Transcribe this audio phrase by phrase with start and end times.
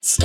[0.00, 0.22] What's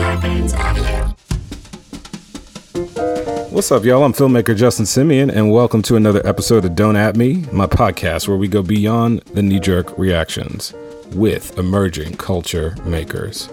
[3.71, 4.03] up, y'all?
[4.03, 8.27] I'm filmmaker Justin Simien, and welcome to another episode of Don't At Me, my podcast
[8.27, 10.75] where we go beyond the knee jerk reactions
[11.13, 13.49] with emerging culture makers.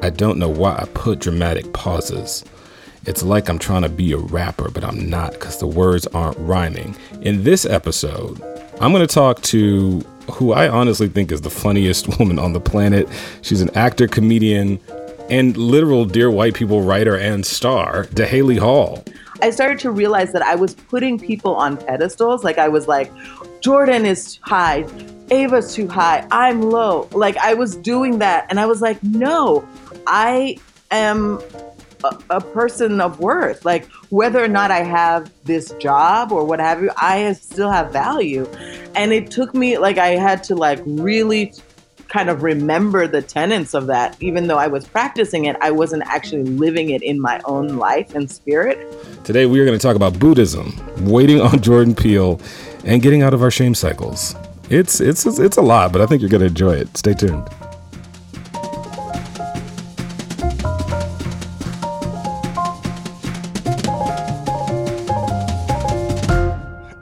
[0.00, 2.44] I don't know why I put dramatic pauses.
[3.06, 6.38] It's like I'm trying to be a rapper, but I'm not because the words aren't
[6.38, 6.94] rhyming.
[7.22, 8.40] In this episode,
[8.80, 12.60] I'm going to talk to who I honestly think is the funniest woman on the
[12.60, 13.08] planet.
[13.42, 14.78] She's an actor, comedian,
[15.28, 19.04] and literal Dear White People writer and star, Dahéli Hall.
[19.40, 22.42] I started to realize that I was putting people on pedestals.
[22.42, 23.12] Like I was like,
[23.60, 24.86] Jordan is high,
[25.30, 27.08] Ava's too high, I'm low.
[27.12, 28.46] Like I was doing that.
[28.50, 29.66] And I was like, no,
[30.06, 30.56] I
[30.90, 31.40] am
[32.04, 33.64] a, a, person of worth.
[33.64, 37.92] Like whether or not I have this job or what have you, I still have
[37.92, 38.46] value.
[38.94, 41.52] And it took me like I had to like really
[42.08, 44.16] kind of remember the tenets of that.
[44.20, 48.14] Even though I was practicing it, I wasn't actually living it in my own life
[48.14, 48.78] and spirit.
[49.24, 52.40] Today, we are going to talk about Buddhism, waiting on Jordan Peele,
[52.84, 54.34] and getting out of our shame cycles.
[54.70, 56.94] It's it's it's a lot, but I think you're going to enjoy it.
[56.96, 57.48] Stay tuned.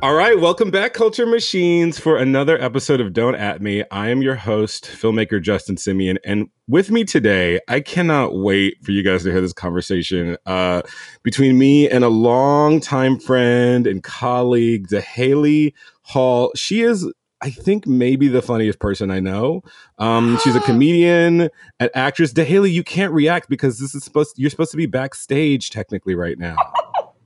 [0.06, 3.82] All right, welcome back, Culture Machines, for another episode of Don't At Me.
[3.90, 8.92] I am your host, filmmaker Justin Simien, and with me today, I cannot wait for
[8.92, 10.82] you guys to hear this conversation uh,
[11.24, 15.72] between me and a longtime friend and colleague, Dahéli
[16.02, 16.52] Hall.
[16.54, 19.62] She is I think maybe the funniest person I know.
[19.98, 22.32] Um, she's a comedian, an actress.
[22.32, 24.38] Dahéli, you can't react because this is supposed.
[24.38, 26.54] You're supposed to be backstage technically right now.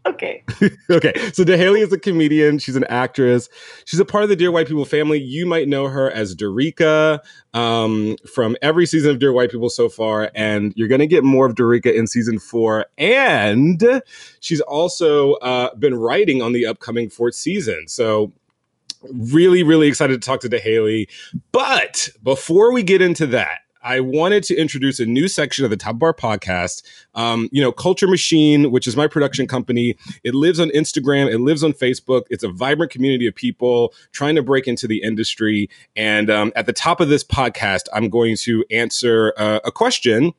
[0.06, 0.42] Okay.
[0.90, 1.12] okay.
[1.32, 2.58] So Dahéli is a comedian.
[2.58, 3.48] She's an actress.
[3.84, 5.20] She's a part of the Dear White People family.
[5.20, 7.20] You might know her as Darika
[7.52, 11.22] um, from every season of Dear White People so far, and you're going to get
[11.22, 12.86] more of Darika in season four.
[12.96, 14.02] And
[14.40, 17.86] she's also uh, been writing on the upcoming fourth season.
[17.86, 18.32] So
[19.02, 21.08] really, really excited to talk to Dahéli.
[21.52, 25.76] But before we get into that, I wanted to introduce a new section of the
[25.76, 26.82] Top Bar podcast.
[27.14, 31.38] Um, you know, Culture Machine, which is my production company, it lives on Instagram, it
[31.38, 32.22] lives on Facebook.
[32.30, 35.70] It's a vibrant community of people trying to break into the industry.
[35.96, 40.32] And um, at the top of this podcast, I'm going to answer uh, a question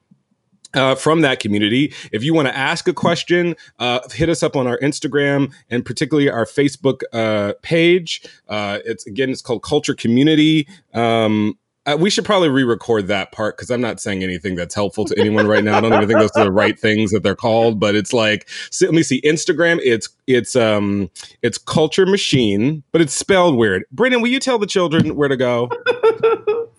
[0.73, 1.93] uh, from that community.
[2.11, 5.83] If you want to ask a question, uh, hit us up on our Instagram and
[5.83, 8.23] particularly our Facebook uh, page.
[8.47, 10.67] Uh, it's again, it's called Culture Community.
[10.93, 11.57] Um,
[11.91, 15.19] uh, we should probably re-record that part because I'm not saying anything that's helpful to
[15.19, 15.77] anyone right now.
[15.77, 17.79] I don't even think those are the right things that they're called.
[17.79, 18.47] But it's like,
[18.81, 19.79] let me see, Instagram.
[19.83, 21.09] It's it's um
[21.41, 23.83] it's Culture Machine, but it's spelled weird.
[23.91, 25.69] Brendan, will you tell the children where to go?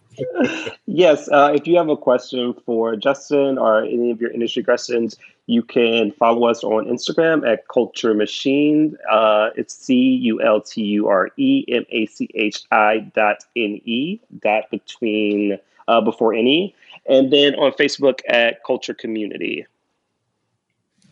[0.86, 5.16] yes, uh, if you have a question for Justin or any of your industry questions,
[5.46, 8.96] you can follow us on Instagram at Culture Machine.
[9.10, 13.44] Uh, it's C U L T U R E M A C H I dot
[13.56, 16.74] N E, dot between uh, before any.
[17.06, 19.66] And then on Facebook at Culture Community.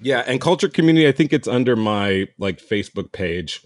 [0.01, 3.63] Yeah, and Culture Community, I think it's under my like Facebook page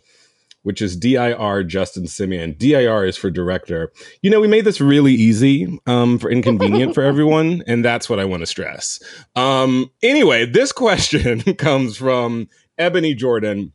[0.65, 2.59] which is DIR Justin Simien.
[2.59, 3.93] DIR is for director.
[4.23, 8.19] You know, we made this really easy um, for inconvenient for everyone, and that's what
[8.19, 8.99] I want to stress.
[9.37, 13.73] Um, anyway, this question comes from Ebony Jordan.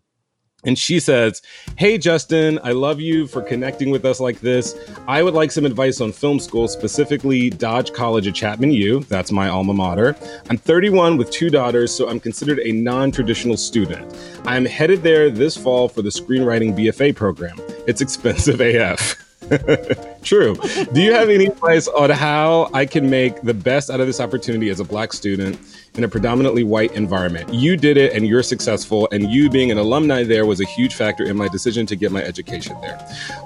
[0.66, 1.42] And she says,
[1.78, 4.76] Hey, Justin, I love you for connecting with us like this.
[5.08, 9.02] I would like some advice on film school, specifically Dodge College at Chapman U.
[9.02, 10.16] That's my alma mater.
[10.50, 14.14] I'm 31 with two daughters, so I'm considered a non traditional student.
[14.46, 17.58] I'm headed there this fall for the screenwriting BFA program.
[17.88, 19.16] It's expensive AF.
[20.24, 20.56] True.
[20.94, 24.20] Do you have any advice on how I can make the best out of this
[24.20, 25.60] opportunity as a black student
[25.96, 27.54] in a predominantly white environment?
[27.54, 30.96] You did it and you're successful, and you being an alumni there was a huge
[30.96, 33.00] factor in my decision to get my education there.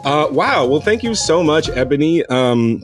[0.04, 0.66] Uh, wow.
[0.66, 2.26] Well, thank you so much, Ebony.
[2.26, 2.84] Um,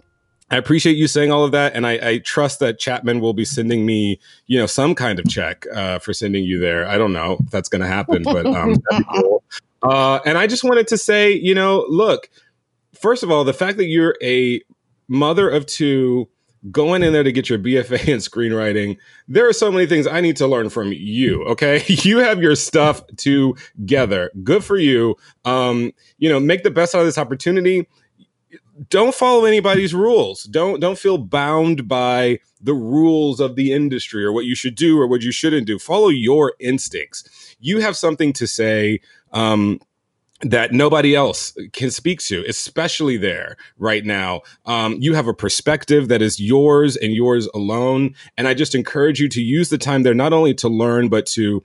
[0.51, 3.45] I appreciate you saying all of that, and I, I, trust that Chapman will be
[3.45, 6.87] sending me, you know, some kind of check uh, for sending you there.
[6.87, 8.81] I don't know if that's going to happen, but um,
[9.13, 9.43] cool.
[9.83, 12.29] uh, and I just wanted to say, you know, look,
[12.99, 14.61] first of all, the fact that you're a
[15.07, 16.29] mother of two
[16.71, 18.97] going in there to get your BFA in screenwriting,
[19.27, 21.43] there are so many things I need to learn from you.
[21.45, 21.83] Okay.
[22.09, 24.31] You have your stuff together.
[24.43, 25.15] Good for you.
[25.45, 27.87] Um, you know, make the best out of this opportunity.
[28.89, 30.43] Don't follow anybody's rules.
[30.43, 34.99] Don't don't feel bound by the rules of the industry or what you should do
[34.99, 35.77] or what you shouldn't do.
[35.77, 37.55] Follow your instincts.
[37.59, 39.01] You have something to say.
[39.33, 39.81] Um,
[40.41, 44.41] that nobody else can speak to, especially there right now.
[44.65, 48.15] Um, you have a perspective that is yours and yours alone.
[48.37, 51.25] And I just encourage you to use the time there not only to learn, but
[51.27, 51.63] to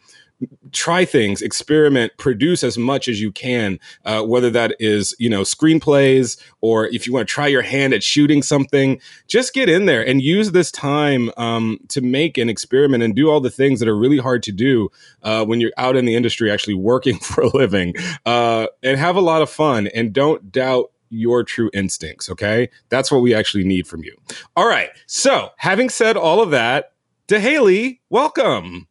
[0.73, 5.43] try things, experiment, produce as much as you can, uh, whether that is, you know,
[5.43, 9.87] screenplays or if you want to try your hand at shooting something, just get in
[9.87, 13.81] there and use this time um, to make an experiment and do all the things
[13.81, 14.91] that are really hard to do
[15.23, 17.95] uh, when you're out in the industry actually working for a living
[18.27, 22.29] uh, and have a lot of fun and don't doubt your true instincts.
[22.29, 22.69] Okay.
[22.89, 24.17] That's what we actually need from you.
[24.57, 24.91] All right.
[25.07, 26.93] So, having said all of that,
[27.29, 28.89] Dahéli, welcome.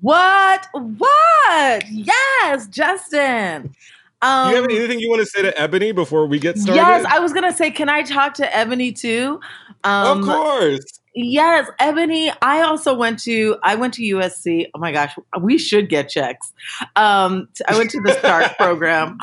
[0.00, 0.66] What?
[0.72, 1.84] What?
[1.90, 3.74] Yes, Justin.
[4.22, 6.80] Um, Do you have anything you want to say to Ebony before we get started?
[6.80, 9.40] Yes, I was gonna say, can I talk to Ebony too?
[9.84, 11.00] Um, of course.
[11.14, 12.32] Yes, Ebony.
[12.40, 14.68] I also went to I went to USC.
[14.74, 16.52] Oh my gosh, we should get checks.
[16.96, 19.18] Um, I went to the Stark program,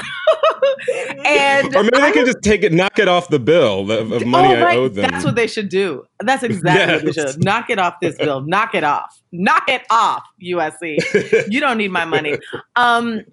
[1.25, 4.11] and or maybe they can was- just take it, knock it off the bill of,
[4.11, 4.77] of money oh, I right.
[4.77, 5.09] owe them.
[5.09, 6.05] That's what they should do.
[6.19, 7.43] That's exactly what they should.
[7.43, 8.41] Knock it off this bill.
[8.41, 9.19] Knock it off.
[9.31, 11.47] Knock it off, USC.
[11.49, 12.37] you don't need my money.
[12.75, 13.23] Um,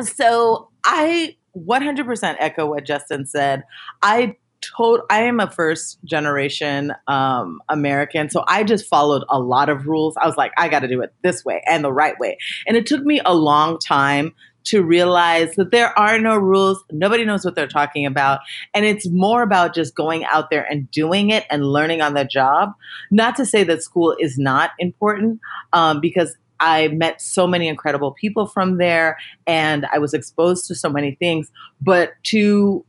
[0.00, 3.64] so I 100% echo what Justin said.
[4.02, 9.68] I told I am a first generation um, American, so I just followed a lot
[9.68, 10.16] of rules.
[10.16, 12.76] I was like, I got to do it this way and the right way, and
[12.76, 16.84] it took me a long time to realize that there are no rules.
[16.90, 18.40] Nobody knows what they're talking about,
[18.74, 22.24] and it's more about just going out there and doing it and learning on the
[22.24, 22.72] job.
[23.10, 25.40] Not to say that school is not important,
[25.72, 29.16] um, because I met so many incredible people from there
[29.46, 32.84] and I was exposed to so many things, but to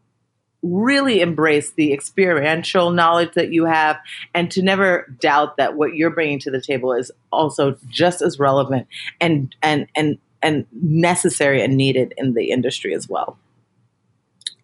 [0.63, 3.97] really embrace the experiential knowledge that you have
[4.33, 8.39] and to never doubt that what you're bringing to the table is also just as
[8.39, 8.87] relevant
[9.19, 13.37] and and and and necessary and needed in the industry as well.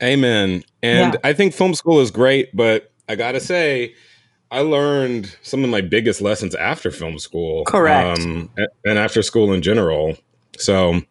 [0.02, 0.64] Amen.
[0.84, 1.20] And Yeah.
[1.24, 3.94] I think film school is great, but I gotta say,
[4.52, 7.66] I learned some of my biggest lessons after film school.
[7.66, 8.20] Correct.
[8.20, 8.50] Um,
[8.86, 10.18] and after school in general.
[10.59, 11.01] So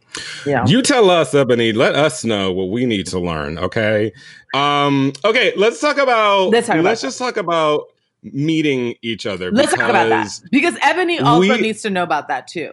[0.46, 0.64] Yeah.
[0.66, 4.12] you tell us, Ebony, let us know what we need to learn, okay?
[4.54, 7.84] Um, okay, let's talk about Let's talk about let's just talk about
[8.22, 9.50] meeting each other.
[9.50, 12.72] Let's talk about that because Ebony also we- needs to know about that too.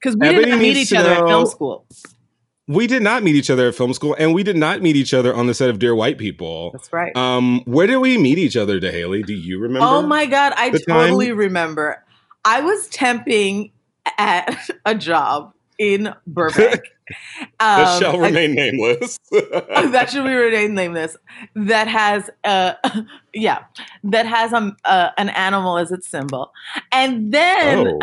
[0.00, 1.86] Because we Ebony didn't meet each other at film school.
[2.68, 5.12] We did not meet each other at film school, and we did not meet each
[5.14, 6.70] other on the set of Dear White People.
[6.72, 7.14] That's right.
[7.16, 9.24] Um, where did we meet each other, Dahéli?
[9.26, 9.86] Do you remember?
[9.86, 11.38] Oh my god, I totally time?
[11.38, 12.04] remember.
[12.44, 13.72] I was temping
[14.18, 16.80] at a job in Burbank.
[17.60, 19.18] That Um, shall I- remain nameless.
[19.32, 21.14] that should be remain nameless.
[21.54, 22.74] That has, uh,
[23.34, 23.64] yeah,
[24.04, 26.52] that has um, uh, an animal as its symbol,
[26.90, 27.98] and then oh,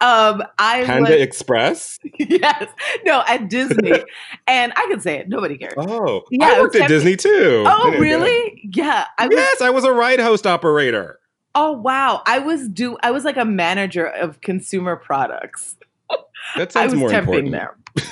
[0.00, 2.00] um, I Panda was Express.
[2.18, 2.68] yes,
[3.04, 4.02] no, at Disney,
[4.48, 5.28] and I can say it.
[5.28, 5.74] Nobody cares.
[5.76, 6.88] Oh, Yeah, I worked at.
[6.88, 7.62] Disney too.
[7.66, 8.68] Oh, really?
[8.74, 9.36] Yeah, I was.
[9.36, 11.20] Yes, I was a ride host operator.
[11.54, 12.20] Oh, wow!
[12.26, 12.96] I was do.
[13.04, 15.76] I was like a manager of consumer products.
[16.56, 17.52] That I was more temping important.
[17.52, 17.76] there.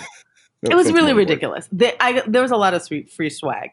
[0.71, 1.68] It was really ridiculous.
[1.73, 3.71] They, I, there was a lot of sweet free swag.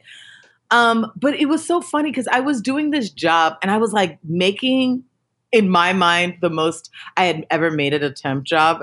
[0.71, 3.93] Um, but it was so funny because I was doing this job and I was
[3.93, 5.03] like making
[5.51, 8.81] in my mind the most I had ever made at a temp job.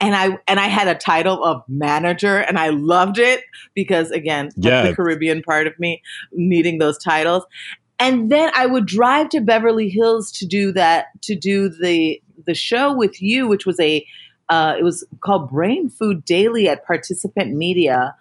[0.00, 4.50] And I and I had a title of manager and I loved it because again,
[4.56, 6.02] the Caribbean part of me
[6.32, 7.44] needing those titles.
[8.00, 12.54] And then I would drive to Beverly Hills to do that to do the the
[12.54, 14.06] show with you, which was a
[14.48, 18.14] uh, it was called Brain Food Daily at Participant Media,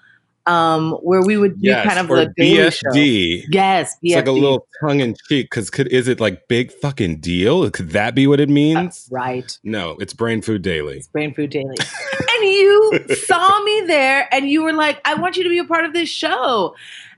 [0.45, 2.89] um, where we would do Yes, kind of the daily show.
[2.89, 3.43] BFD.
[3.49, 7.19] Yes, It's like a little tongue in cheek because could is it like big fucking
[7.19, 7.69] deal?
[7.69, 9.07] Could that be what it means?
[9.11, 9.57] right.
[9.63, 10.97] No, it's Brain Food Daily.
[10.97, 11.75] It's Brain Food Daily.
[11.75, 15.65] and you saw me there and you were like, I want you to be a
[15.65, 16.75] part of this show.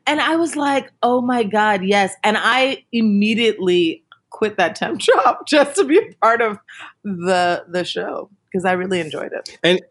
[0.07, 2.15] And I was like, oh my God, yes.
[2.23, 6.57] And I immediately quit that temp job just to be a part of
[7.03, 9.57] the the show because I really enjoyed it.
[9.63, 9.81] and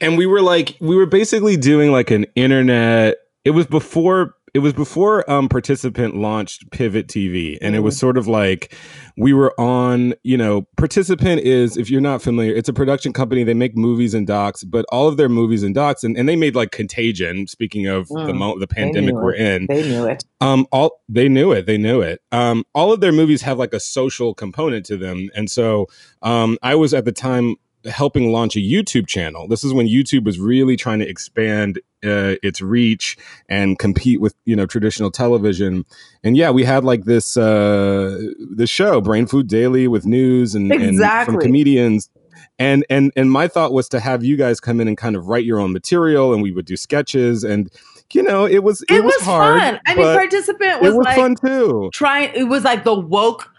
[0.00, 4.58] and we were like we were basically doing like an internet it was before it
[4.58, 8.74] was before um participant launched pivot tv and it was sort of like
[9.16, 13.44] we were on you know participant is if you're not familiar it's a production company.
[13.44, 16.36] They make movies and docs but all of their movies and docs and, and they
[16.36, 19.40] made like contagion speaking of the Mm, mo- the pandemic we're it.
[19.40, 19.66] in.
[19.68, 20.22] They knew it.
[20.42, 22.20] um all they knew it they knew it.
[22.30, 25.30] Um all of their movies have like a social component to them.
[25.34, 25.86] And so
[26.20, 29.48] um i was at the time helping launch a youtube channel.
[29.48, 33.16] This is when youtube was really trying to expand uh, its reach
[33.48, 35.84] and compete with you know traditional television.
[36.24, 38.18] And yeah we had like this uh
[38.54, 42.10] this show brain food daily with news and, and from comedians.
[42.58, 45.26] And and and my thought was to have you guys come in and kind of
[45.26, 47.44] write your own material and we would do sketches.
[47.44, 47.70] And
[48.12, 49.80] you know it was it, It, was, hard fun.
[49.86, 51.90] I mean, participant it was, was like fun too.
[51.92, 52.32] trying.
[52.34, 53.51] It was like the woke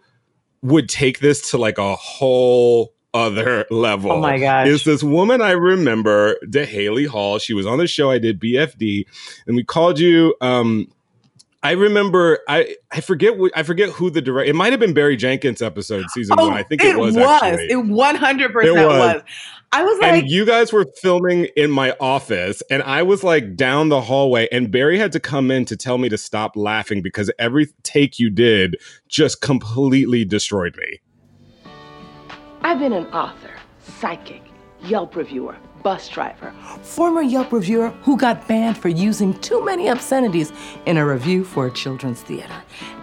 [0.62, 4.12] would take this to like a whole other level?
[4.12, 4.68] Oh my gosh.
[4.68, 7.38] Is this woman I remember, Dahéli Hall?
[7.39, 9.06] She was on the show I did BFD,
[9.48, 10.36] and we called you.
[10.42, 10.88] Um,
[11.65, 14.48] I remember I I forget wh- I forget who the director.
[14.51, 16.53] It might have been Barry Jenkins episode season one.
[16.53, 17.17] I think it, oh, was.
[17.17, 17.74] actually.
[17.74, 18.86] Oh, It 100 percent was.
[18.86, 19.22] was.
[19.72, 23.55] I was like, and you guys were filming in my office, and I was like
[23.55, 27.01] down the hallway, and Barry had to come in to tell me to stop laughing
[27.01, 28.75] because every take you did
[29.10, 31.00] just completely destroyed me.
[32.62, 33.51] I've been an author,
[34.00, 34.43] psychic,
[34.84, 36.51] Yelp reviewer, bus driver,
[36.82, 40.51] former Yelp reviewer who got banned for using too many obscenities
[40.88, 42.56] in a review for a children's theater,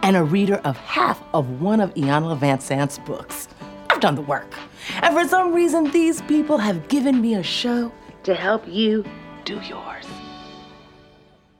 [0.02, 3.46] and a reader of half of one of Iyanla Vanzant's books.
[3.88, 4.52] I've done the work.
[5.00, 7.92] And for some reason, these people have given me a show
[8.24, 9.04] to help you
[9.44, 10.04] do yours.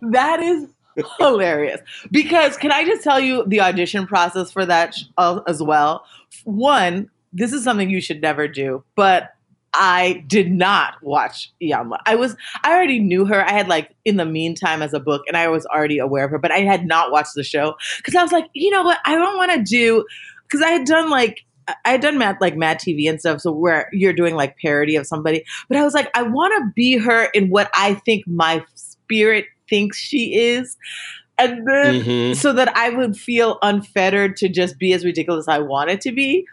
[0.00, 0.66] that is
[1.20, 1.80] hilarious.
[2.10, 6.04] Because can I just tell you the audition process for that sh- uh, as well?
[6.42, 9.36] One, this is something you should never do, but
[9.74, 11.98] I did not watch Yama.
[12.04, 13.44] I was I already knew her.
[13.44, 16.30] I had like in the meantime as a book, and I was already aware of
[16.30, 18.98] her, but I had not watched the show because I was like, you know what,
[19.06, 20.04] I don't want to do
[20.42, 21.44] because I had done like
[21.86, 24.96] I had done Mad like Mad TV and stuff, so where you're doing like parody
[24.96, 28.26] of somebody, but I was like, I want to be her in what I think
[28.26, 30.76] my spirit thinks she is,
[31.38, 32.36] and then Mhm.
[32.36, 36.12] so that I would feel unfettered to just be as ridiculous as I wanted to
[36.12, 36.46] be.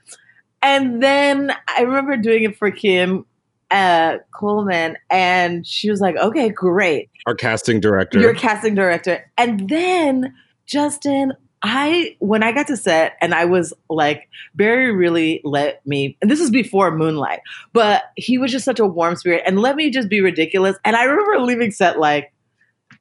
[0.61, 3.25] And then I remember doing it for Kim
[3.71, 8.19] uh, Coleman, and she was like, "Okay, great, Our casting director.
[8.19, 10.33] you're casting director." And then
[10.65, 16.17] Justin, I when I got to set, and I was like, Barry really let me,
[16.21, 17.41] and this is before Moonlight,
[17.73, 20.77] but he was just such a warm spirit and let me just be ridiculous.
[20.85, 22.31] And I remember leaving set like.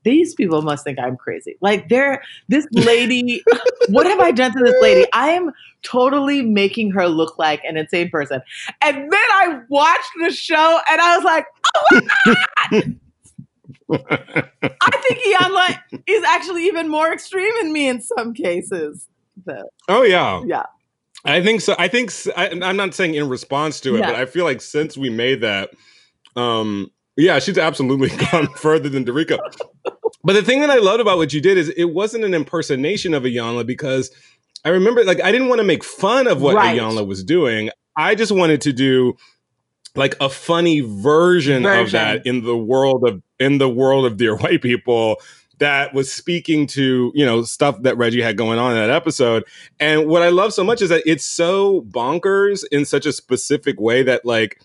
[0.09, 1.57] These people must think I'm crazy.
[1.61, 3.43] Like they're this lady.
[3.91, 5.07] what have I done to this lady?
[5.13, 8.41] I am totally making her look like an insane person.
[8.81, 12.35] And then I watched the show and I was like, oh my
[12.71, 12.99] God.
[13.91, 19.07] I think Iyanla is actually even more extreme than me in some cases.
[19.89, 20.43] Oh yeah.
[20.47, 20.65] yeah.
[21.25, 21.75] I think so.
[21.79, 24.07] I think I'm not saying in response to it, Yeah.
[24.07, 25.71] but I feel like since we made that,
[26.37, 29.39] um, yeah, she's absolutely gone further than Dorica.
[30.29, 33.15] But the thing that I loved about what you did is it wasn't an impersonation
[33.15, 34.11] of Iyanla because
[34.63, 36.79] I remember like I didn't want to make fun of what Right.
[36.79, 37.71] Iyanla was doing.
[37.97, 39.15] I just wanted to do
[39.95, 44.37] like a funny version, of that in the world of in the world of Dear
[44.37, 45.17] White People.
[45.61, 49.45] that was speaking to you know stuff that Reggie had going on in that episode.
[49.81, 53.81] And what I love so much is that it's so bonkers in such a specific
[53.81, 54.61] way that like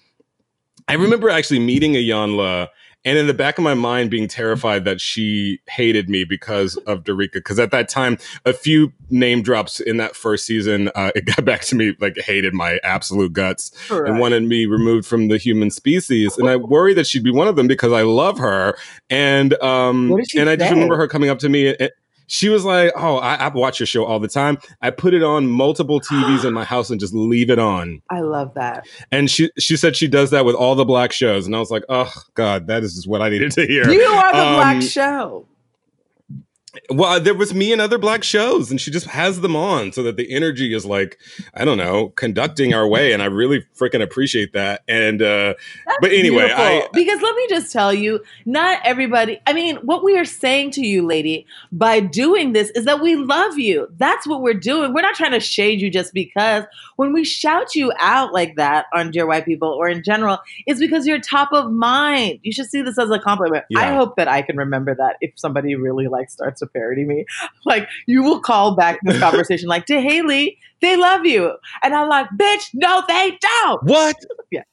[0.89, 2.67] I remember actually meeting Iyanla
[3.05, 7.03] and in the back of my mind being terrified that she hated me because of
[7.03, 7.33] Darika.
[7.33, 11.43] Because at that time, a few name drops in that first season, uh, it got
[11.45, 14.07] back to me like hated my absolute guts Right.
[14.09, 16.37] and wanted me removed from the human species.
[16.37, 18.77] And I worry that she'd be one of them because I love her.
[19.09, 20.73] And um, What did she and I just say?
[20.73, 21.75] remember her coming up to me.
[21.75, 21.91] And,
[22.33, 24.57] she was like, "Oh, I, I watch your show all the time.
[24.81, 28.21] I put it on multiple TVs in my house and just leave it on." I
[28.21, 28.87] love that.
[29.11, 31.69] And she she said she does that with all the black shows, and I was
[31.69, 34.55] like, "Oh God, that is just what I needed to hear." You are the Um,
[34.55, 35.45] black show.
[36.89, 40.01] Well, there was me and other black shows, and she just has them on so
[40.03, 41.19] that the energy is like,
[41.53, 44.81] I don't know, conducting our way, and I really freaking appreciate that.
[44.87, 45.53] And uh,
[46.01, 49.39] but anyway, I because let me just tell you, not everybody.
[49.45, 53.17] I mean, what we are saying to you, lady, by doing this is that we
[53.17, 53.87] love you.
[53.97, 54.93] That's what we're doing.
[54.93, 56.63] We're not trying to shade you just because.
[56.95, 60.37] When we shout you out like that on Dear White People or in general,
[60.67, 62.39] it's because you're top of mind.
[62.43, 63.65] You should see this as a compliment.
[63.75, 67.25] I hope that I can remember that if somebody really like starts to parody me,
[67.65, 72.09] like you will call back this conversation like to Haley, they love you, and I'm
[72.09, 73.83] like, bitch, no, they don't.
[73.83, 74.15] what?
[74.51, 74.63] Yeah.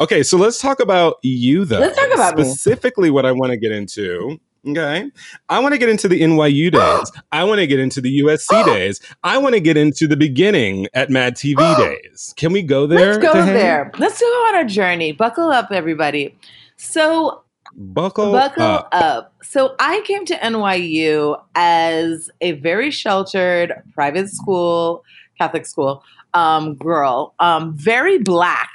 [0.00, 1.80] Okay, so let's talk about you though.
[1.80, 2.44] Let's talk about me.
[2.44, 4.40] specifically what I want to get into.
[4.68, 5.10] Okay,
[5.48, 7.12] I want to get into the NYU days.
[7.32, 9.00] I want to get into the USC days.
[9.24, 12.34] I want to get into the beginning at Mad TV days.
[12.36, 13.14] Can we go there?
[13.14, 13.90] Let's go there.
[13.98, 15.12] Let's go on our journey.
[15.12, 16.36] Buckle up, everybody.
[16.76, 17.42] So,
[17.74, 18.88] Buckle, buckle up.
[18.92, 19.34] up.
[19.42, 25.04] So, I came to NYU as a very sheltered private school,
[25.38, 26.02] Catholic school
[26.34, 28.70] um, girl, um, very black,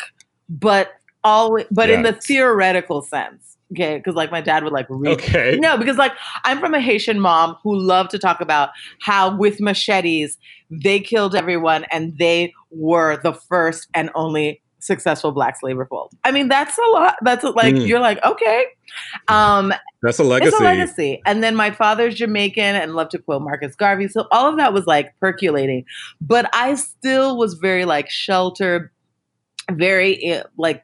[0.49, 3.52] but always, but in the theoretical sense.
[3.73, 5.57] Okay, because like my dad would like read Okay.
[5.59, 6.13] no, because like
[6.45, 8.69] I'm from a Haitian mom who loved to talk about
[9.01, 10.37] how with machetes
[10.71, 16.13] they killed everyone and they were the first and only successful black slave revolt.
[16.25, 17.15] I mean, that's a lot.
[17.21, 17.87] That's a, like Mm.
[17.87, 18.65] you're like okay,
[19.29, 20.49] um, That's a legacy.
[20.49, 21.21] it's a legacy.
[21.25, 24.73] And then my father's Jamaican and loved to quote Marcus Garvey, so all of that
[24.73, 25.85] was like percolating.
[26.19, 28.89] But I still was very like sheltered,
[29.71, 30.83] very eh, like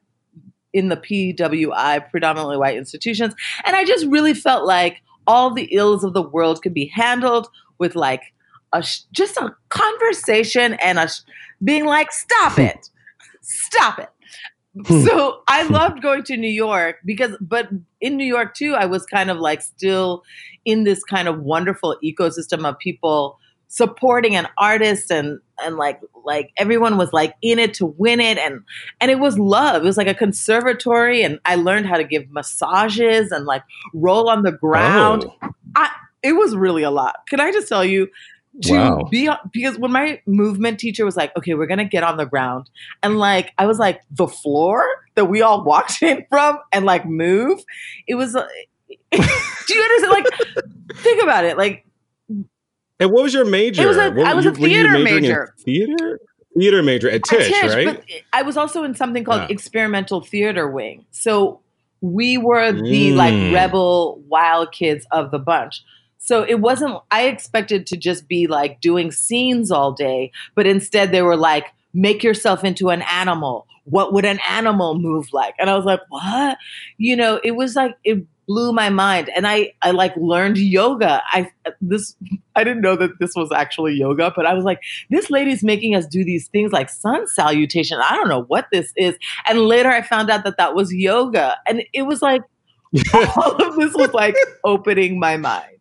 [0.74, 3.34] in the PWI, predominantly white institutions.
[3.66, 7.48] And I just really felt like all the ills of the world could be handled
[7.78, 8.22] with like
[8.74, 11.22] a sh- just a conversation and a sh-
[11.64, 12.62] being like, stop hmm.
[12.62, 12.90] it,
[13.42, 14.10] stop it.
[14.86, 15.04] Hmm.
[15.04, 15.74] so I hmm.
[15.74, 19.38] loved going to New York because, but in New York too, I was kind of
[19.38, 20.24] like still
[20.66, 26.52] in this kind of wonderful ecosystem of people supporting an artist and and like like
[26.58, 28.62] everyone was like in it to win it and
[29.00, 29.84] and it was love.
[29.84, 34.30] It was like a conservatory and i learned how to give massages and like roll
[34.30, 35.26] on the ground.
[35.42, 35.88] Oh,
[36.22, 37.16] it was really a lot.
[37.30, 38.10] Can i just tell you
[38.64, 39.08] to Wow.
[39.10, 42.70] be because when my movement teacher was like okay we're gonna get on the ground
[43.04, 44.84] and like i was like the floor
[45.16, 47.64] that we all walked in from and like move
[48.08, 48.46] it was uh,
[49.12, 49.18] do
[49.74, 50.12] you understand?
[50.12, 50.26] Like
[50.98, 51.58] think about it.
[51.58, 51.86] Like
[53.00, 53.84] and what was your major?
[53.84, 55.54] It was a- What I was you- a theater major.
[55.60, 56.20] Theater.
[56.58, 57.86] Theater major at Tisch, Tisch, right?
[57.86, 59.48] But I was also in something called Yeah.
[59.50, 61.06] experimental theater wing.
[61.12, 61.60] So
[62.02, 63.54] we were the like Mm.
[63.54, 65.82] rebel wild kids of the bunch.
[66.18, 71.12] So it wasn't I expected to just be like doing scenes all day, but instead
[71.12, 73.66] they were like make yourself into an animal.
[73.90, 75.56] What would an animal move like?
[75.60, 76.58] And I was like, "What?"
[76.98, 81.22] You know, it was like it blew my mind and I I like learned yoga.
[81.28, 82.16] I this
[82.56, 85.96] I didn't know that this was actually yoga, but I was like this lady's making
[85.96, 88.00] us do these things like sun salutation.
[88.04, 89.16] I don't know what this is.
[89.46, 91.58] And later I found out that that was yoga.
[91.68, 92.42] And it was like,
[93.14, 95.78] all of this was like opening my mind.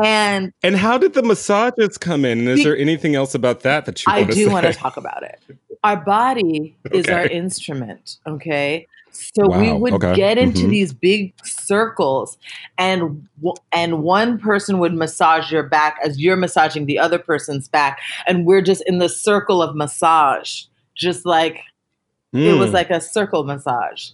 [0.00, 2.38] And and how did the massages come in?
[2.38, 4.66] And is Be- there anything else about that that you I want to do want
[4.66, 5.40] to talk about it.
[5.82, 8.86] Our body is our instrument, okay?
[9.12, 10.14] So we would okay.
[10.14, 10.70] get into Mhm.
[10.70, 12.38] these big circles,
[12.78, 17.66] and w- and one person would massage your back as you're massaging the other person's
[17.66, 20.62] back, and we're just in the circle of massage,
[20.94, 21.60] just like
[22.32, 22.74] it was Mm.
[22.74, 24.10] like a circle massage.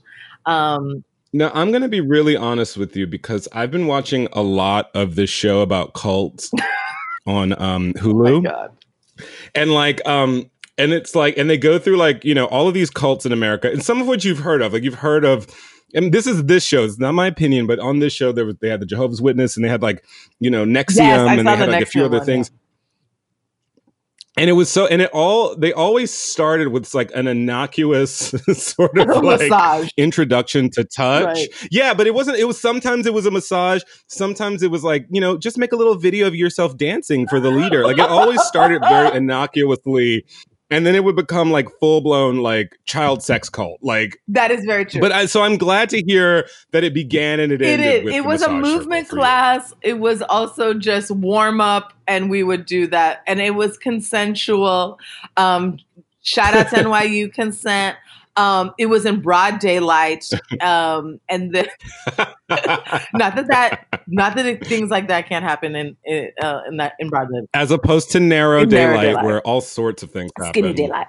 [0.46, 4.40] Um, Now, I'm going to be really honest with you because I've been watching a
[4.42, 6.50] lot of this show about cults
[7.26, 8.44] on um, oh my Hulu.
[8.44, 8.70] god,
[9.54, 12.74] and like, um, and it's like, and they go through like, you know, all of
[12.74, 14.72] these cults in America, and some of which you've heard of.
[14.72, 15.46] Like, you've heard of
[15.94, 16.84] and this is this show.
[16.84, 19.56] It's not my opinion, but on this show, there was they had the Jehovah's Witness,
[19.56, 20.04] and they had like
[20.40, 22.50] you know NXIVM, Yes, and they had the like a few other one, things.
[24.38, 28.12] And it was so, and it all they always started with like an innocuous
[28.52, 29.88] sort of like massage.
[29.96, 31.24] introduction to touch.
[31.24, 31.48] Right.
[31.70, 32.38] Yeah, but it wasn't.
[32.38, 33.82] It was sometimes it was a massage.
[34.08, 37.40] Sometimes it was like you know just make a little video of yourself dancing for
[37.40, 37.84] the leader.
[37.84, 40.26] Like it always started very innocuously,
[40.70, 43.78] and then it would become like full blown like child sex cult.
[43.82, 45.00] Like, That is very true.
[45.00, 48.04] but I, so I'm glad to hear that it began and it, it ended.
[48.04, 49.72] with It was a movement class.
[49.82, 54.98] It was also just warm up, and we would do that, and it was consensual.
[55.36, 55.78] Um,
[56.22, 57.96] shout out to NYU consent.
[58.36, 60.24] Um, it was in broad daylight,
[60.60, 61.68] um, and the,
[63.14, 66.76] not that that not that it, things like that can't happen in in, uh, in
[66.76, 69.24] that in broad daylight, As opposed to narrow, In narrow daylight, daylight.
[69.24, 70.82] where all sorts of things skinny happen.
[70.84, 71.06] daylight.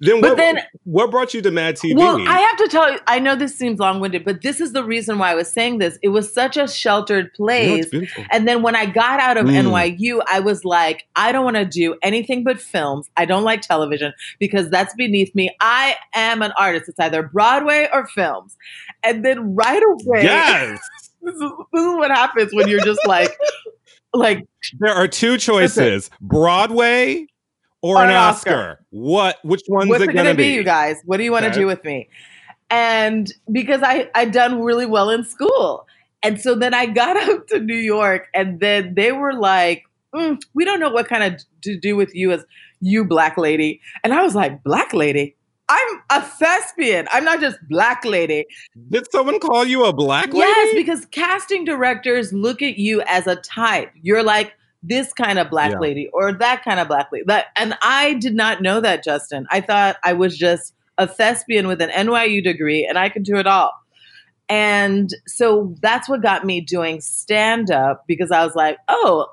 [0.00, 1.96] Then But what, then- what brought you to Mad TV?
[1.96, 4.72] Well, I have to tell you, I know this seems long winded, but this is
[4.72, 5.98] the reason why I was saying this.
[6.02, 7.86] It was such a sheltered place.
[7.88, 8.24] beautiful.
[8.30, 9.64] And then when I got out of Mm.
[9.64, 13.08] NYU, I was like, I don't want to do anything but films.
[13.16, 15.54] I don't like television because that's beneath me.
[15.60, 16.88] I am an artist.
[16.88, 18.56] It's either Broadway or films.
[19.02, 20.80] And then right away, Yes.
[21.22, 21.40] this, is,
[21.72, 23.30] this is what happens when you're just like,
[24.12, 24.44] like
[24.78, 27.26] There are two choices: Broadway
[27.84, 28.50] or, Or an an Oscar.
[28.50, 28.80] Oscar.
[28.90, 29.36] What?
[29.44, 30.96] Which one's what's it gonna, going to be, you guys?
[31.04, 31.60] What do you want to Okay.
[31.60, 32.08] do with me?
[32.70, 35.86] And because I I done really well in school,
[36.22, 39.82] and so then I got up to New York, and then they were like,
[40.14, 42.44] "Mm, "We don't know what kind of to do with you as
[42.80, 45.36] you black lady," and I was like, "Black lady."
[45.68, 47.06] I'm a thespian.
[47.10, 48.44] I'm not just black lady.
[48.90, 50.38] Did someone call you a black lady?
[50.38, 53.90] Yes, because casting directors look at you as a type.
[54.02, 54.52] You're like
[54.86, 55.78] this kind of black Yeah.
[55.78, 57.24] lady or that kind of black lady.
[57.26, 59.46] That, and I did not know that, Justin.
[59.50, 63.36] I thought I was just a thespian with an NYU degree and I could do
[63.36, 63.72] it all.
[64.48, 69.28] And so that's what got me doing stand up because I was like, oh,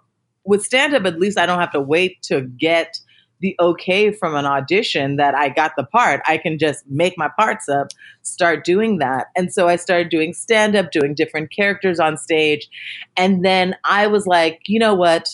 [0.46, 2.98] with stand up, at least I don't have to wait to get
[3.42, 6.22] the okay from an audition that I got the part.
[6.28, 7.88] I can just make my parts up,
[8.22, 9.28] start doing that.
[9.36, 12.70] And so I started doing stand up, doing different characters on stage.
[13.18, 15.28] And then I was like, you know what?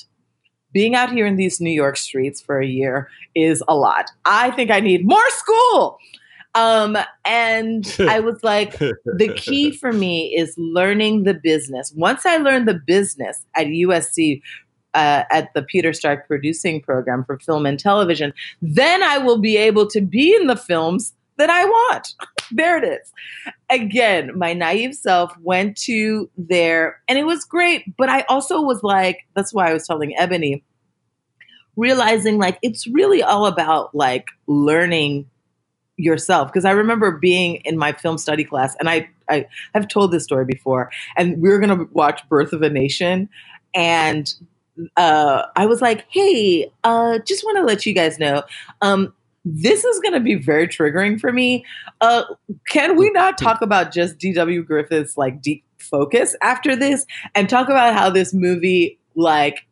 [0.77, 4.11] Being out here in these New York streets for a year is a lot.
[4.25, 5.97] I think I need more school.
[6.53, 11.91] Um, and I was like, the key for me is learning the business.
[11.95, 14.39] Once I learned the business at USC,
[14.93, 19.57] uh, at the Peter Stark producing program for film and television, then I will be
[19.57, 22.13] able to be in the films that I want.
[22.51, 23.11] there it is.
[23.69, 28.83] Again, my naive self went to there and it was great, but I also was
[28.83, 30.63] like, that's why I was telling Ebony,
[31.77, 35.29] realizing like it's really all about like learning
[35.95, 36.49] yourself.
[36.49, 40.23] Because i remember being in my film study class and i i have told this
[40.23, 43.29] story before and we were going to watch birth of a nation
[43.73, 44.35] and
[44.95, 48.43] uh i was like hey uh just want to let you guys know
[48.81, 49.13] um
[49.43, 51.65] this is going to be very triggering for me.
[52.01, 52.23] Uh
[52.69, 57.67] can we not talk about just dw griffith's like deep focus after this and talk
[57.67, 59.65] about how this movie like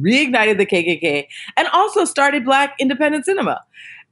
[0.00, 3.62] reignited the kkk and also started black independent cinema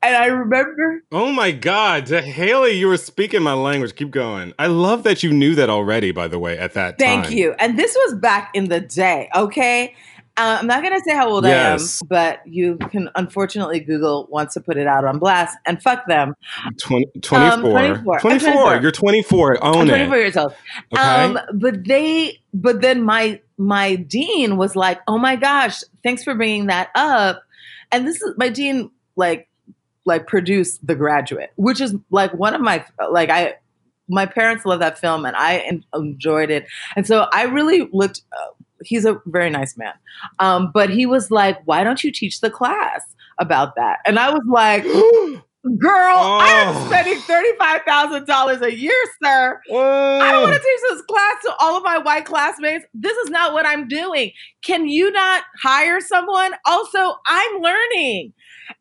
[0.02, 3.94] and i remember Oh my God, Haley, you were speaking my language.
[3.94, 4.54] Keep going.
[4.58, 6.10] I love that you knew that already.
[6.10, 7.06] By the way, at that time.
[7.06, 7.32] Thank time.
[7.34, 7.54] you.
[7.58, 9.94] And this was back in the day, okay?
[10.34, 12.00] Uh, I'm not going to say how old Yes.
[12.00, 15.82] I am, but you can unfortunately Google wants to put it out on blast and
[15.82, 16.34] fuck them.
[16.80, 17.70] 20, 24.
[17.70, 18.14] 24.
[18.14, 18.20] I'm 24.
[18.20, 18.76] 24.
[18.80, 19.64] You're 24.
[19.64, 19.90] Own I'm it.
[19.90, 20.54] 24 years old.
[20.92, 21.02] Okay.
[21.02, 26.34] Um, but they, but then my my dean was like, "Oh my gosh, thanks for
[26.34, 27.42] bringing that up."
[27.92, 29.48] And this is my dean, like,
[30.06, 33.56] like produced The Graduate, which is like one of my like I.
[34.08, 36.66] My parents love that film, and I enjoyed it.
[36.96, 38.22] And so I really looked.
[38.84, 39.94] He's a very nice man,
[40.38, 43.02] um, but he was like, "Why don't you teach the class
[43.38, 44.82] about that?" And I was like,
[45.78, 46.80] "Girl, I Oh.
[46.82, 51.02] am spending thirty five thousand dollars a year, sir." I don't want to teach this
[51.02, 52.84] class to all of my white classmates.
[52.94, 54.32] This is not what I'm doing.
[54.62, 56.52] Can you not hire someone?
[56.66, 58.32] Also, I'm learning.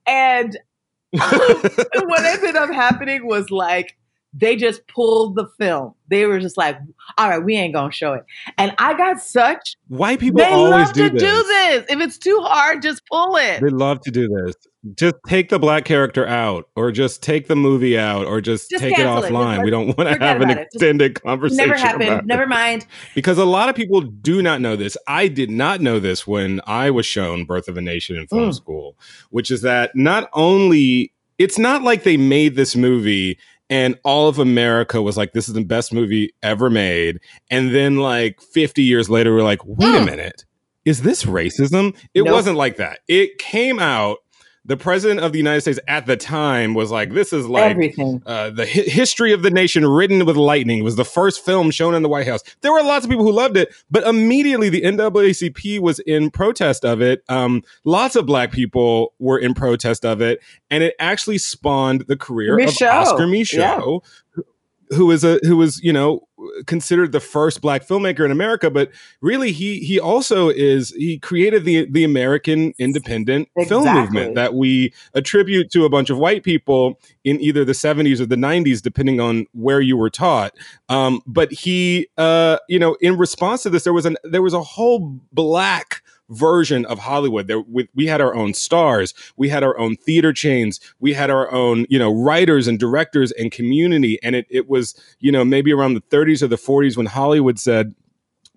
[0.08, 0.58] And
[1.14, 3.98] what ended up happening was like,
[4.34, 5.94] they just pulled the film.
[6.10, 6.78] They were just like,
[7.18, 8.24] all right, we ain't gonna show it.
[8.58, 11.22] And I got such White people they always love do to this.
[11.24, 11.86] do this.
[11.90, 13.62] If it's too hard, just pull it.
[13.62, 14.56] They love to do this.
[14.96, 18.82] Just take the black character out, or just take the movie out, or just, Just
[18.84, 19.32] take it cancel it.
[19.32, 19.64] Offline.
[19.64, 20.56] we don't want to have an it.
[20.56, 21.68] Just extended conversation.
[21.70, 22.26] Never happened.
[22.28, 22.88] Never mind.
[23.14, 24.98] Because a lot of people do not know this.
[25.08, 28.50] I did not know this when I was shown Birth of a Nation in film
[28.50, 28.56] Mm.
[28.56, 28.98] school,
[29.30, 33.38] which is that not only it's not like they made this movie
[33.72, 37.18] and all of America was like, "This is the best movie ever made."
[37.50, 40.06] And then, like 50 years later, we're like, "Wait a Mm.
[40.06, 40.46] minute,
[40.86, 42.34] is this racism?" It Nope.
[42.34, 43.00] wasn't like that.
[43.08, 44.18] It came out.
[44.64, 48.22] The president of the United States at the time was like, "This is like Everything.
[48.28, 51.96] uh, the hi- history of the nation written with lightning was the first film shown
[51.96, 52.42] in the White House.
[52.62, 56.86] There were lots of people who loved it, but immediately the NAACP was in protest
[56.86, 57.24] of it.
[57.28, 62.16] Um, lots of black people were in protest of it, and it actually spawned the
[62.16, 64.46] career of Oscar Micheaux, who-
[64.92, 66.28] who was a who was you know
[66.66, 71.66] considered the first black filmmaker in America, but really he he also is he created
[71.66, 77.00] the the American independent film movement that we attribute to a bunch of white people
[77.24, 80.54] in either the 70s or the 90s depending on where you were taught.
[80.90, 84.54] Um, but he uh, you know in response to this there was an there was
[84.54, 86.02] a whole black
[86.32, 87.48] version of Hollywood.
[87.48, 91.30] There, we, we had our own stars, we had our own theater chains, we had
[91.30, 94.20] our own, you know, writers and directors and community.
[94.24, 97.60] And it, it was, you know, maybe around the 30s or the 40s when Hollywood
[97.60, 97.94] said,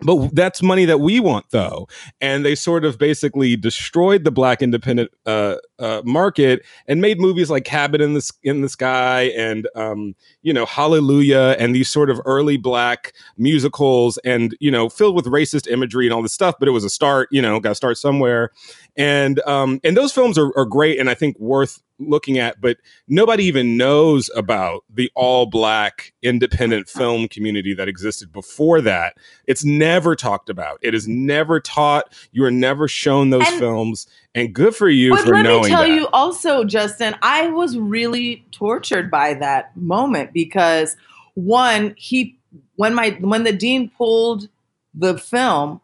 [0.01, 1.87] but that's money that we want, though.
[2.19, 7.49] And they sort of basically destroyed the black independent uh, uh, market and made movies
[7.49, 12.09] like Cabin in the in the Sky and um, you know Hallelujah and these sort
[12.09, 16.55] of early black musicals and you know filled with racist imagery and all this stuff.
[16.59, 18.51] But it was a start, you know, got to start somewhere.
[18.97, 22.59] And um, and those films are, are great and I think worth looking at.
[22.61, 22.77] But
[23.07, 26.99] nobody even knows about the all black independent uh-huh.
[26.99, 29.17] film community that existed before that.
[29.47, 30.79] It's never talked about.
[30.81, 32.13] It is never taught.
[32.31, 34.07] You are never shown those And- films.
[34.33, 35.89] And good for you But for let me tell that.
[35.89, 40.97] you also, Justin, I was really tortured by that moment because
[41.35, 42.37] one, he
[42.75, 44.49] when my when the dean pulled
[44.93, 45.79] the film,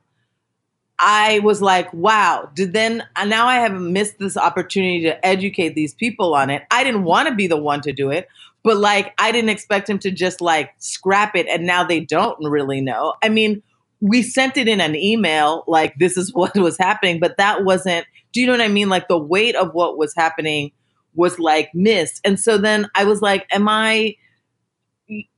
[1.03, 5.73] I was like, wow, did then uh, now I have missed this opportunity to educate
[5.73, 6.63] these people on it.
[6.69, 8.27] I didn't want to be the one to do it,
[8.63, 12.37] but like I didn't expect him to just like scrap it and now they don't
[12.39, 13.15] really know.
[13.23, 13.63] I mean,
[13.99, 18.05] we sent it in an email like this is what was happening, but that wasn't
[18.31, 18.87] do you know what I mean?
[18.87, 20.71] Like the weight of what was happening
[21.15, 22.21] was like missed.
[22.23, 24.15] And so then I was like, am I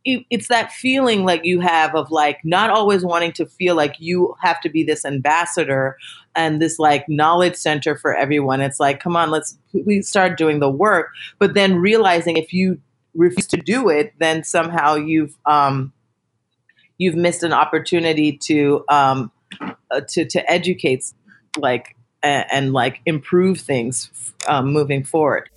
[0.05, 3.95] it- it's that feeling like you have of like not always wanting to feel like
[3.99, 5.97] you have to be this ambassador
[6.35, 8.61] and this like knowledge center for everyone.
[8.61, 11.09] It's like, come on, let's we start doing the work.
[11.39, 12.79] But then realizing if you
[13.15, 15.93] refuse to do it, then somehow you've um,
[16.97, 19.31] you've missed an opportunity to um,
[19.91, 21.05] uh, to to educate
[21.57, 24.11] like and, and like improve things
[24.47, 25.49] um, moving forward.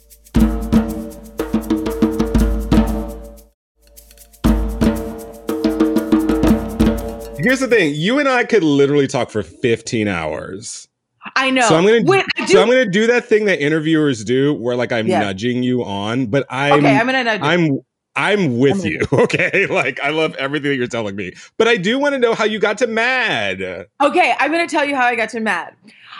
[7.46, 10.88] Here's the thing: you and I could literally talk for 15 hours.
[11.36, 11.68] I know.
[11.68, 12.46] So I'm gonna Wait, do.
[12.48, 15.20] so I'm gonna do that thing that interviewers do, where like I'm Yeah.
[15.20, 17.46] nudging you on, but I'm okay, I'm gonna nudge you.
[17.46, 17.80] I'm
[18.16, 19.00] I'm with I'm you.
[19.12, 22.34] Okay, like I love everything that you're telling me, but I do want to know
[22.34, 23.60] how you got to Mad.
[24.02, 25.74] Okay, I'm going to tell you how I got to Mad.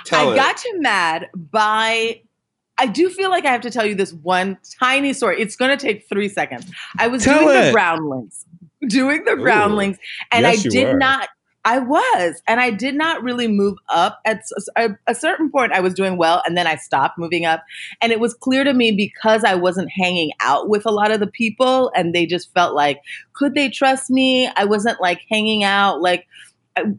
[0.05, 0.37] Tell I it.
[0.37, 2.21] got to Mad by.
[2.79, 5.41] I do feel like I have to tell you this one tiny story.
[5.41, 6.71] It's going to take three seconds.
[6.99, 7.67] I was Tell doing it.
[7.69, 8.45] the groundlings,
[8.89, 9.99] doing the groundlings,
[10.31, 11.29] and Yes, I did not.
[11.65, 14.21] I was, and I did not really move up.
[14.25, 14.43] At
[14.77, 17.65] a, certain point, I was doing well, and then I stopped moving up.
[18.01, 21.19] And it was clear to me because I wasn't hanging out with a lot of
[21.19, 23.01] the people, and they just felt like,
[23.33, 24.49] could they trust me?
[24.55, 26.29] I wasn't like hanging out, like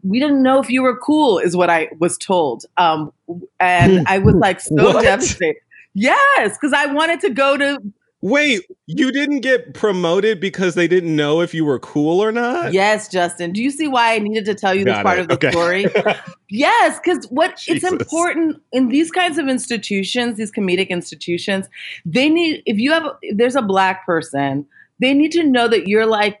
[0.02, 2.64] we didn't know if you were cool, is what I was told.
[2.76, 3.12] Um,
[3.58, 5.56] and I was like so devastated.
[5.94, 7.78] Yes, because I wanted to go to
[8.20, 12.72] Wait, you didn't get promoted because they didn't know if you were cool or not?
[12.72, 13.52] Yes, Justin.
[13.52, 15.22] Do you see why I needed to tell you this part it.
[15.22, 15.50] of the Okay.
[15.50, 15.86] story?
[16.50, 21.66] Yes, because what it's important in these kinds of institutions, these comedic institutions,
[22.06, 24.66] they need if you have if there's a black person,
[24.98, 26.40] they need to know that you're like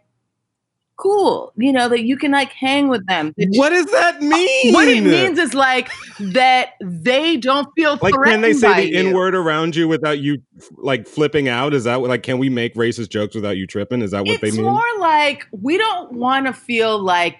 [0.98, 3.32] cool, you know, that you can like hang with them.
[3.52, 4.74] What does that uh, mean?
[4.74, 8.96] what it means is like that they don't feel like, threatened can they say the.
[8.96, 10.42] N word around you without you
[10.76, 11.72] like flipping out?
[11.72, 14.02] Is that like, can we make racist jokes without you tripping?
[14.02, 14.60] Is that what it's they mean?
[14.60, 17.38] It's more like we don't want to feel like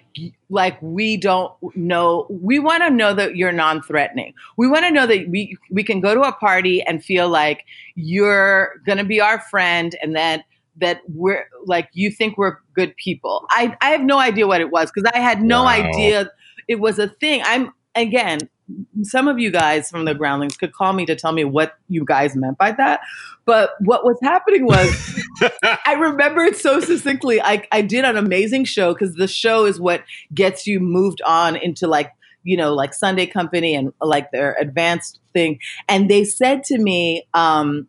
[0.49, 5.05] like we don't know we want to know that you're non-threatening we want to know
[5.05, 9.39] that we we can go to a party and feel like you're gonna be our
[9.39, 10.43] friend and that
[10.79, 14.71] that we're like you think we're good people i i have no idea what it
[14.71, 15.69] was because i had no Wow.
[15.69, 16.29] idea
[16.67, 18.39] it was a thing i'm again
[19.03, 22.05] some of you guys from the groundlings could call me to tell me what you
[22.05, 23.01] guys meant by that
[23.45, 24.89] but what was happening was
[25.85, 27.41] I remember it so succinctly.
[27.41, 31.55] I, I did an amazing show because the show is what gets you moved on
[31.55, 32.11] into like,
[32.43, 35.59] you know, like Sunday Company and like their advanced thing.
[35.87, 37.87] And they said to me, um,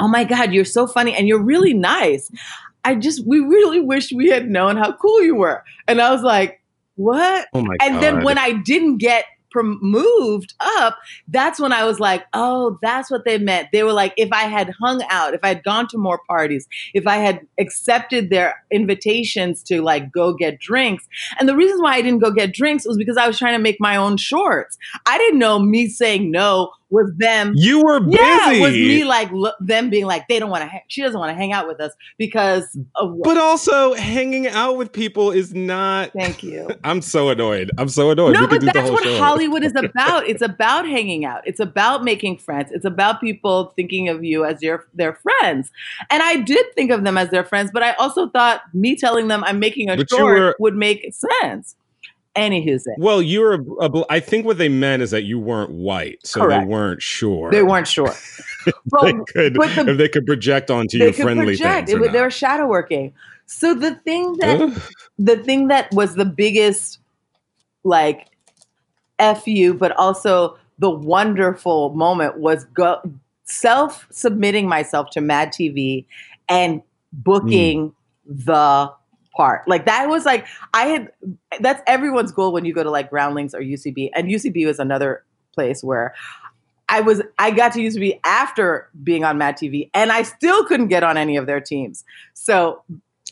[0.00, 2.30] Oh my God, you're so funny and you're really nice.
[2.84, 5.62] I just we really wish we had known how cool you were.
[5.86, 6.62] And I was like,
[6.96, 7.48] what?
[7.52, 8.02] Oh my and god.
[8.02, 13.10] then when I didn't get prom- moved up, that's when I was like, oh, that's
[13.10, 13.68] what they meant.
[13.72, 16.66] They were like, if I had hung out, if I had gone to more parties,
[16.94, 21.06] if I had accepted their invitations to like go get drinks.
[21.38, 23.62] And the reason why I didn't go get drinks was because I was trying to
[23.62, 24.78] make my own shorts.
[25.06, 28.16] I didn't know me saying no was them you were busy.
[28.18, 30.68] yeah, was me like lo- them being like they don't want to.
[30.68, 33.12] Ha- she doesn't want to hang out with us because of.
[33.12, 33.24] What?
[33.24, 36.12] but also, hanging out with people is not.
[36.12, 36.68] Thank you.
[36.84, 37.70] I'm so annoyed.
[37.78, 38.34] I'm so annoyed.
[38.34, 39.18] no, we but could do the that's what show.
[39.18, 40.26] Hollywood is about.
[40.26, 41.42] It's about hanging out.
[41.46, 42.70] It's about making friends.
[42.72, 45.70] It's about people thinking of you as your their friends.
[46.10, 49.28] And I did think of them as their friends, but I also thought me telling
[49.28, 51.74] them I'm making a But short were- would make sense.
[52.36, 52.94] Anywho's it.
[52.98, 56.40] Well, you're a, a I think what they meant is that you weren't white, so
[56.40, 56.62] Correct.
[56.62, 57.50] they weren't sure.
[57.50, 58.14] They weren't sure.
[59.02, 61.88] they could, the- if they could project onto you friendly project.
[61.88, 62.06] things.
[62.06, 63.12] It they were shadow working.
[63.46, 64.82] So the thing that
[65.18, 66.98] the thing that was the biggest
[67.82, 68.28] like
[69.18, 73.00] fu but also the wonderful moment was go
[73.44, 76.04] self submitting myself to mad tv
[76.48, 76.86] and hmm.
[77.12, 77.94] booking
[78.26, 78.92] the
[79.38, 81.12] part like that was like i had
[81.60, 85.24] that's everyone's goal when you go to like groundlings or ucb and ucb was another
[85.54, 86.14] place where
[86.88, 90.88] I was I got to UCB after being on Mad TV, and I still couldn't
[90.88, 92.02] get on any of their teams.
[92.32, 92.82] So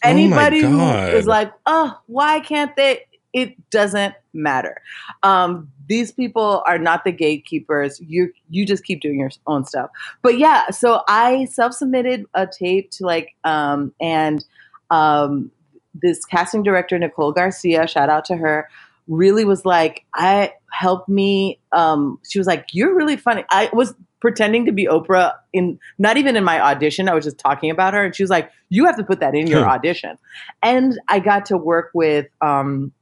[0.03, 1.14] anybody who God.
[1.14, 3.07] is like, oh, why can't they?
[3.33, 4.83] It doesn't matter.
[5.23, 8.01] Um, these people are not the gatekeepers.
[8.01, 9.90] You you just keep doing your own stuff.
[10.23, 14.45] But yeah, so I self submitted a tape to like um, and
[14.90, 15.51] um,
[16.02, 18.68] this casting director Nicole Garcia, shout out to her,
[19.09, 21.59] really was like, I helped me.
[21.72, 23.44] Um, she was like, you're really funny.
[23.50, 27.09] I was pretending to be Oprah in not even in my audition.
[27.09, 29.35] I was just talking about her, and she was like, you have to put that
[29.35, 29.70] in your Hmm.
[29.70, 30.18] audition.
[30.62, 32.26] And I got to work with.
[32.40, 32.92] Um,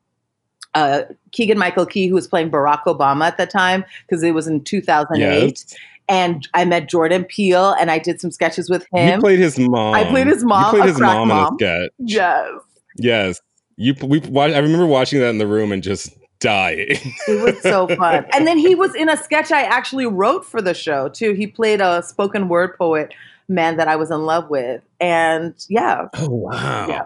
[0.76, 4.48] uh, Keegan Michael Key, who was playing Barack Obama at the time, because it was
[4.48, 5.20] in 2008.
[5.50, 5.74] Yes.
[6.08, 9.14] And I met Jordan Peele, and I did some sketches with him.
[9.14, 9.94] You played his mom.
[9.94, 11.46] I played his mom, You played his mom, mom.
[11.46, 11.90] in a sketch.
[12.00, 12.48] yes.
[12.96, 13.40] Yes.
[13.76, 16.98] You we I remember watching that in the room and just dying.
[17.26, 18.26] It was so fun.
[18.32, 21.32] And then he was in a sketch I actually wrote for the show too.
[21.32, 23.14] He played a spoken word poet
[23.48, 24.82] man that I was in love with.
[25.00, 26.08] And yeah.
[26.14, 26.86] Oh wow.
[26.88, 27.02] Yeah.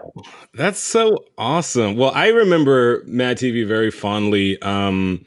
[0.53, 1.97] That's so awesome.
[1.97, 5.25] Well, I remember Mad TV very fondly um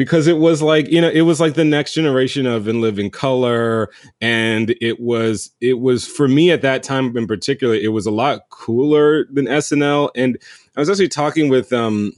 [0.00, 3.10] because it was like, you know, it was like the next generation of In Living
[3.10, 3.90] Color
[4.22, 8.10] and it was it was for me at that time in particular, it was a
[8.10, 10.38] lot cooler than SNL and
[10.74, 12.14] I was actually talking with um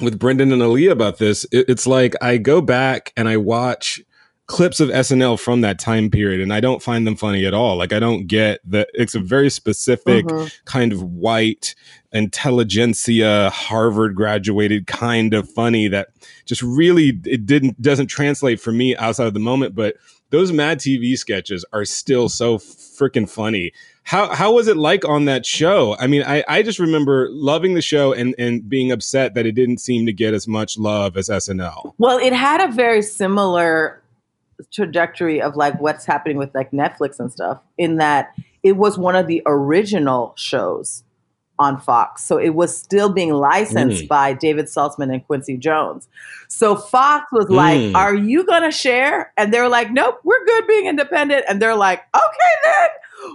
[0.00, 1.42] with Brendan and Aaliyah about this.
[1.50, 4.00] It, it's like I go back and I watch
[4.46, 7.76] clips of SNL from that time period and I don't find them funny at all.
[7.76, 10.52] Like I don't get that it's a very specific Mhm.
[10.64, 11.74] kind of white
[12.12, 16.08] intelligentsia harvard graduated kind of funny that
[16.44, 19.96] just really it didn't doesn't translate for me outside of the moment but
[20.30, 23.72] those mad tv sketches are still so freaking funny
[24.04, 27.74] how how was it like on that show i mean i i just remember loving
[27.74, 31.16] the show and and being upset that it didn't seem to get as much love
[31.16, 34.00] as snl Well, it had a very similar
[34.72, 39.14] trajectory of like what's happening with like Netflix and stuff, in that it was one
[39.16, 41.02] of the original shows
[41.58, 42.22] on Fox.
[42.22, 44.08] So it was still being licensed Mm.
[44.08, 46.06] by David Salzman and Quincy Jones.
[46.48, 47.94] So Fox was like, Mm.
[47.94, 49.32] Are you gonna share?
[49.38, 51.46] And they're like, Nope, we're good being independent.
[51.48, 52.88] And they're like, Okay then.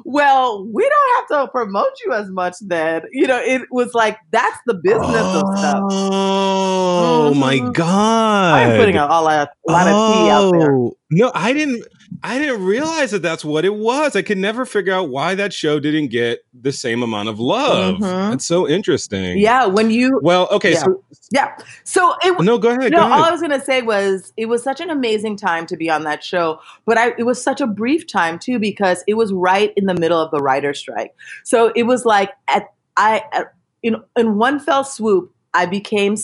[0.05, 3.03] Well, we don't have to promote you as much then.
[3.11, 5.83] You know, it was like that's the business of stuff.
[5.91, 10.73] oh my god I'm putting a, all a, a lot of tea out there.
[10.75, 11.85] Oh, No, I didn't.
[12.23, 14.15] I didn't realize that that's what it was.
[14.15, 17.95] I could never figure out why that show didn't get the same amount of love.
[17.97, 18.31] Mhm.
[18.31, 19.37] That's so interesting.
[19.39, 20.73] Yeah, when you Well, okay.
[20.73, 20.79] Yeah.
[20.79, 21.57] So yeah.
[21.83, 22.91] So it no, go ahead.
[22.91, 23.23] no, go all.
[23.23, 26.23] I was gonna say was it was such an amazing time to be on that
[26.23, 29.85] show, but I it was such a brief time too because it was right in
[29.85, 31.15] the middle of the writer strike.
[31.43, 35.33] So it was like at I at, in in one fell swoop.
[35.53, 36.15] I became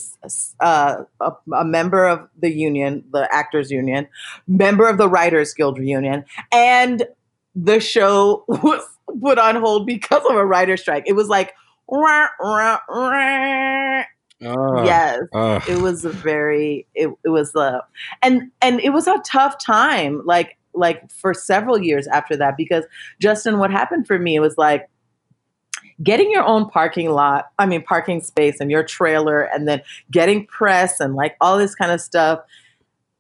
[0.60, 4.08] uh, a, a member of the union, the actors union,
[4.48, 7.06] member of the writers guild union, and
[7.56, 8.84] the show was
[9.22, 11.04] put on hold because of a writer strike.
[11.08, 11.54] It was like,
[11.90, 14.04] rah, rah, rah.
[14.46, 15.66] Ah, yes, ah.
[15.68, 17.84] it was a very it, it was a
[18.22, 22.84] and and it was a tough time like like for several years after that because
[23.20, 24.88] justin what happened for me was like
[26.04, 29.82] getting your own parking lot i mean parking space and your trailer and then
[30.12, 32.40] getting press and like all this kind of stuff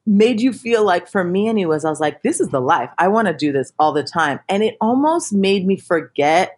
[0.05, 3.07] made you feel like for me anyways i was like this is the life i
[3.07, 6.57] want to do this all the time and it almost made me forget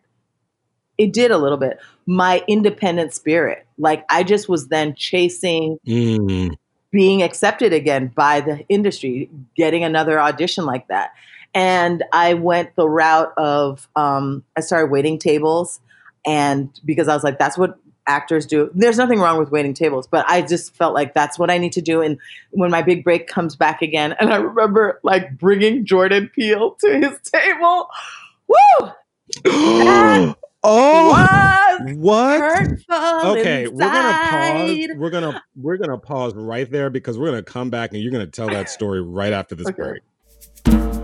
[0.99, 1.79] it did a little bit.
[2.05, 3.65] My independent spirit.
[3.77, 6.55] Like I just was then chasing Mm.
[6.91, 11.11] being accepted again by the industry, getting another audition like that.
[11.53, 15.79] And I went the route of um, I started waiting tables,
[16.25, 18.71] and because I was like, that's what actors do.
[18.73, 21.71] There's nothing wrong with waiting tables, but I just felt like that's what I need
[21.73, 22.01] to do.
[22.01, 22.17] And
[22.51, 26.97] when my big break comes back again, and I remember like bringing Jordan Peele to
[26.99, 27.89] his table.
[28.47, 28.89] Woo!
[30.63, 31.15] oh,
[31.95, 32.61] what?
[32.89, 34.77] Okay, we're gonna pause.
[34.97, 38.27] We're gonna we're gonna pause right there because we're gonna come back and you're gonna
[38.27, 39.99] tell that story right after this Okay.
[40.65, 40.98] break.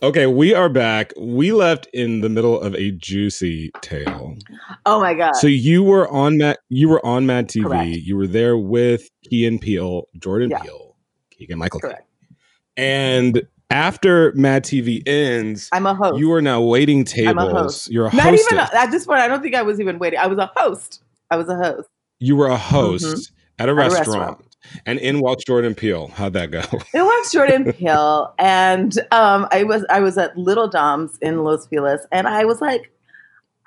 [0.00, 1.12] Okay, we are back.
[1.18, 4.36] We left in the middle of a juicy tale.
[4.86, 5.32] Oh my god!
[5.34, 6.60] So you were on Matt.
[6.68, 7.64] You were on Mad TV.
[7.64, 7.88] Correct.
[7.88, 10.62] You were there with Kean Peele, Jordan Yeah.
[10.62, 10.94] Peele,
[11.30, 11.80] Keegan Michael.
[11.80, 12.06] Correct.
[12.76, 16.20] And after Mad TV ends, I'm a host.
[16.20, 17.30] you are now waiting tables.
[17.30, 17.90] I'm a host.
[17.90, 18.52] You're a Not host.
[18.52, 19.18] even at this point.
[19.18, 20.20] I don't think I was even waiting.
[20.20, 21.02] I was a host.
[21.28, 21.88] I was a host.
[22.20, 22.74] you were a mm-hmm.
[22.76, 24.44] host at a At a restaurant.
[24.86, 26.08] And in walks Jordan Peele.
[26.08, 26.60] How'd that go?
[26.94, 31.66] It was Jordan Peele, and um, I was I was at Little Dom's in Los
[31.66, 32.92] Feliz, and I was like,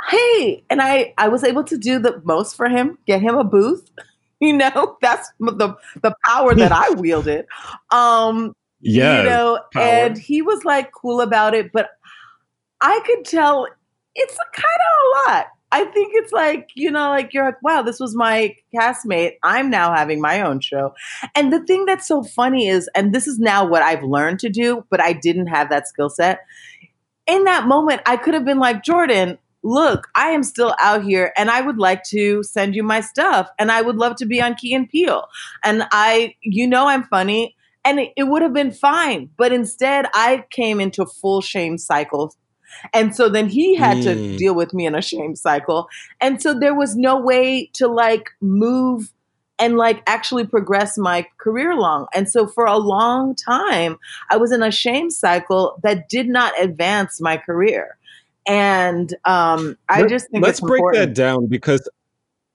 [0.09, 3.43] "Hey!" And I I was able to do the most for him, get him a
[3.43, 3.89] booth.
[4.43, 7.45] You know, that's the the power that I wielded.
[7.91, 9.19] Um, yeah.
[9.19, 9.83] you know, power.
[9.83, 11.91] and he was like cool about it, but
[12.81, 13.67] I could tell
[14.15, 15.47] it's kind of a lot.
[15.71, 19.33] I think it's like, you know, like you're like, wow, this was my castmate.
[19.41, 20.93] I'm now having my own show.
[21.33, 24.49] And the thing that's so funny is, and this is now what I've learned to
[24.49, 26.41] do, but I didn't have that skill set.
[27.25, 31.31] In that moment, I could have been like, Jordan, look, I am still out here
[31.37, 34.41] and I would like to send you my stuff and I would love to be
[34.41, 35.27] on Key and Peele.
[35.63, 37.55] And I, you know, I'm funny
[37.85, 39.29] and it, it would have been fine.
[39.37, 42.35] But instead, I came into full shame cycle.
[42.93, 44.37] And so then he had to Mm.
[44.37, 45.87] deal with me in a shame cycle.
[46.19, 49.11] And so there was no way to like move
[49.59, 52.07] and like actually progress my career along.
[52.15, 53.97] And so for a long time,
[54.29, 57.97] I was in a shame cycle that did not advance my career.
[58.47, 61.01] And um, I Let- just think let's break important.
[61.09, 61.87] that down because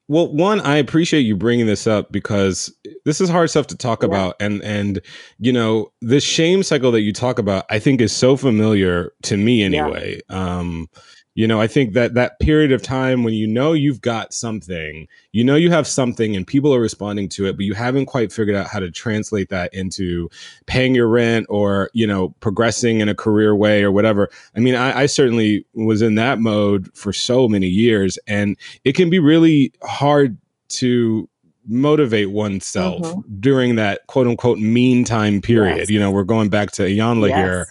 [0.09, 2.73] well one i appreciate you bringing this up because
[3.05, 4.09] this is hard stuff to talk Yeah.
[4.09, 5.01] about and and
[5.39, 9.37] you know this shame cycle that you talk about i think is so familiar to
[9.37, 10.89] me anyway um
[11.37, 15.07] you know i think that that period of time when you know you've got something
[15.33, 18.33] you know you have something and people are responding to it but you haven't quite
[18.33, 20.29] figured out how to translate that into
[20.67, 24.75] paying your rent or you know progressing in a career way or whatever i mean
[24.75, 29.19] i, I certainly was in that mode for so many years and it can be
[29.19, 30.39] really hard
[30.71, 31.29] to
[31.69, 33.23] motivate oneself Mhm.
[33.41, 35.91] during that quote unquote meantime period Yes.
[35.91, 37.39] you know we're going back to Iyanla Yes.
[37.39, 37.67] here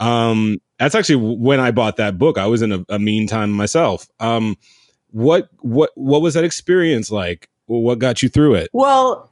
[0.00, 4.08] um that's actually when i bought that book i was in a, a meantime myself
[4.20, 4.56] um
[5.10, 9.28] what what what was that experience like what got you through it Well,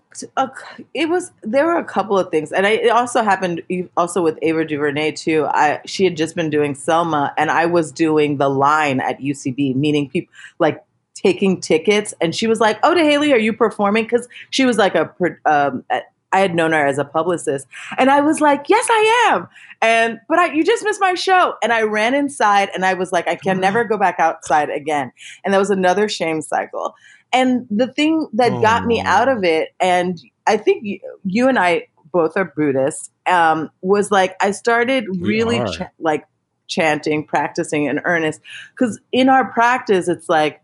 [0.95, 3.63] it was there were a couple of things, and I, it also happened
[3.97, 5.47] also with Ava DuVernay too.
[5.49, 9.77] I she had just been doing Selma, and I was doing the line at UCB,
[9.77, 10.83] meaning people like
[11.15, 14.95] taking tickets, and she was like, "Oh, Dahéli, are you performing?" Because she was like
[14.97, 15.85] a um,
[16.33, 17.67] I had known her as a publicist,
[17.99, 19.49] and I was like, "Yes, I am."
[19.83, 23.13] And but I, you just missed my show, and I ran inside, and I was
[23.13, 25.13] like, "I can never go back outside again,"
[25.45, 26.95] and that was another shame cycle.
[27.33, 29.07] And the thing that got me Oh.
[29.09, 34.11] out of it, and I think you, you and I both are Buddhists, um, was
[34.11, 36.27] like I started We really ch- like
[36.67, 38.41] chanting, practicing in earnest.
[38.71, 40.61] Because in our practice, it's like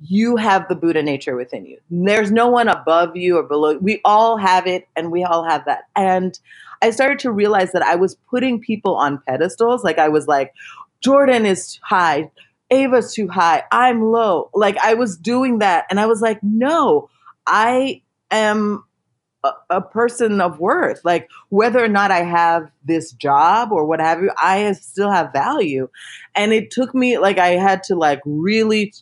[0.00, 1.78] you have the Buddha nature within you.
[1.90, 3.78] There's no one above you or below.
[3.78, 5.84] We all have it, and we all have that.
[5.96, 6.38] And
[6.82, 9.82] I started to realize that I was putting people on pedestals.
[9.82, 10.52] Like I was like,
[11.02, 12.30] Jordan is high,
[12.70, 14.50] Ava's too high, I'm low.
[14.54, 17.10] Like I was doing that, and I was like, no,
[17.46, 18.84] I am
[19.44, 21.00] a, a person of worth.
[21.04, 25.32] Like whether or not I have this job or what have you, I still have
[25.32, 25.88] value.
[26.34, 28.92] And it took me like I had to like really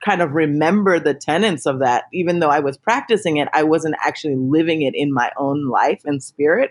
[0.00, 2.04] kind of remember the tenets of that.
[2.12, 6.00] Even though i was practicing it i wasn't actually living it in my own life
[6.04, 6.70] and spirit.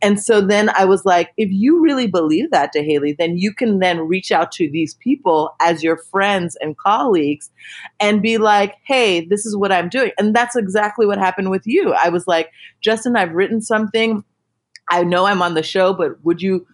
[0.00, 3.78] And so then i was like if you really believe that Dahéli then you can
[3.78, 7.50] then reach out to these people as your friends and colleagues
[8.00, 10.12] and be like hey this is what i'm doing.
[10.18, 11.92] And that's exactly what happened with you.
[11.92, 12.50] I was like
[12.80, 14.24] justin i've written something.
[14.90, 16.66] I know i'm on the show but would you?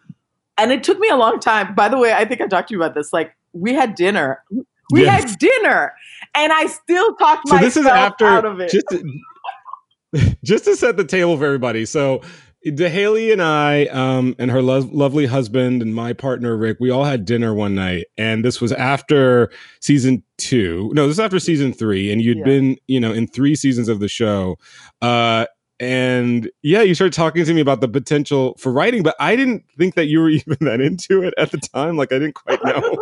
[0.56, 1.74] And it took me a long time.
[1.74, 3.12] By the way i think i talked to you about this.
[3.12, 4.44] Like we had dinner
[4.92, 5.30] we Yes.
[5.30, 5.92] had dinner,
[6.34, 8.70] and I still talked so myself this is after out of it.
[8.70, 12.22] just to, just to set the table for everybody so
[12.64, 17.04] Haley and I, um, and her lo- lovely husband and my partner Rick, we all
[17.04, 20.90] had dinner one night, and this was after season two.
[20.92, 22.44] No, this is after season three, and you'd Yeah.
[22.44, 24.58] been, you know, in three seasons of the show.
[25.00, 25.46] Uh,
[25.80, 29.62] and yeah, you started talking to me about the potential for writing, but I didn't
[29.78, 31.96] think that you were even that into it at the time.
[31.96, 32.96] Like, I didn't quite know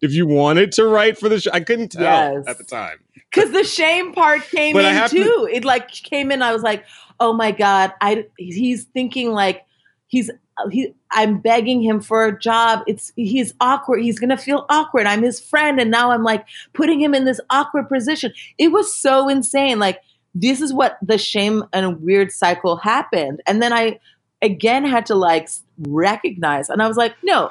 [0.00, 1.50] if you wanted to write for the show.
[1.52, 2.44] I couldn't tell Yes.
[2.46, 2.98] at the time.
[3.14, 5.48] Because the shame part came But in have to- too.
[5.52, 6.42] It like came in.
[6.42, 6.84] I was like,
[7.20, 9.64] oh my god, I he's thinking like
[10.06, 10.30] he's
[10.70, 10.94] he.
[11.10, 12.82] I'm begging him for a job.
[12.86, 14.02] It's he's awkward.
[14.02, 15.06] He's gonna feel awkward.
[15.06, 18.32] I'm his friend, and now I'm like putting him in this awkward position.
[18.58, 19.78] It was so insane.
[19.78, 20.00] Like
[20.34, 23.98] this is what the shame and weird cycle happened, and then I
[24.42, 25.48] again had to like
[25.86, 27.50] recognize, and I was like, no,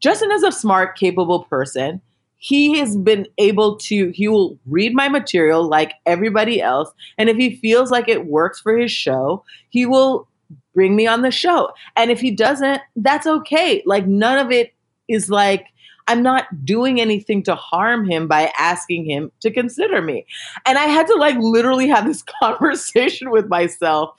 [0.00, 2.00] Justin is a smart, capable person.
[2.38, 6.90] He has been able to he will read my material like everybody else.
[7.18, 10.26] And if he feels like it works for his show he will
[10.74, 11.70] bring me on the show.
[11.96, 13.82] And if he doesn't that's okay.
[13.84, 14.72] Like none of it
[15.08, 15.66] is like
[16.08, 20.24] i'm not doing anything to harm him by asking him to consider me.
[20.64, 24.14] And i had to like literally have this conversation with myself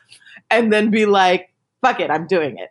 [0.51, 1.51] and then be like
[1.83, 2.69] fuck it i'm doing it.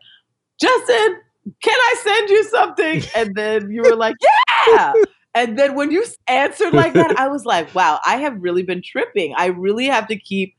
[0.61, 1.17] Justin
[1.63, 4.17] can i send you something and then you were like
[4.69, 4.93] yeah
[5.35, 8.83] and then when you answered like that, I was like, wow, I have really been
[8.85, 9.33] tripping.
[9.37, 10.55] I really have to keep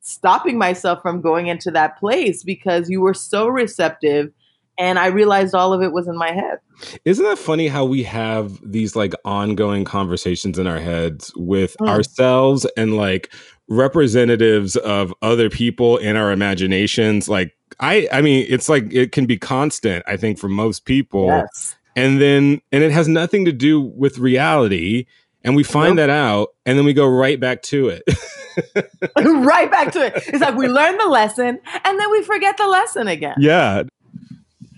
[0.00, 4.30] stopping myself from going into that place because you were so receptive.
[4.78, 6.58] And I realized all of it was in my head.
[7.04, 11.88] Isn't that funny how we have these like ongoing conversations in our heads with Mm.
[11.88, 13.32] ourselves and like
[13.68, 17.28] representatives of other people in our imaginations?
[17.28, 21.26] Like, I, I mean, it's like it can be constant, I think, for most people.
[21.26, 21.76] Yes.
[21.96, 25.06] And then, and it has nothing to do with reality.
[25.44, 26.08] And we find Nope.
[26.08, 28.02] that out and then we go right back to it.
[29.16, 30.14] right back to it.
[30.28, 33.34] It's like we learn the lesson and then we forget the lesson again.
[33.38, 33.82] Yeah.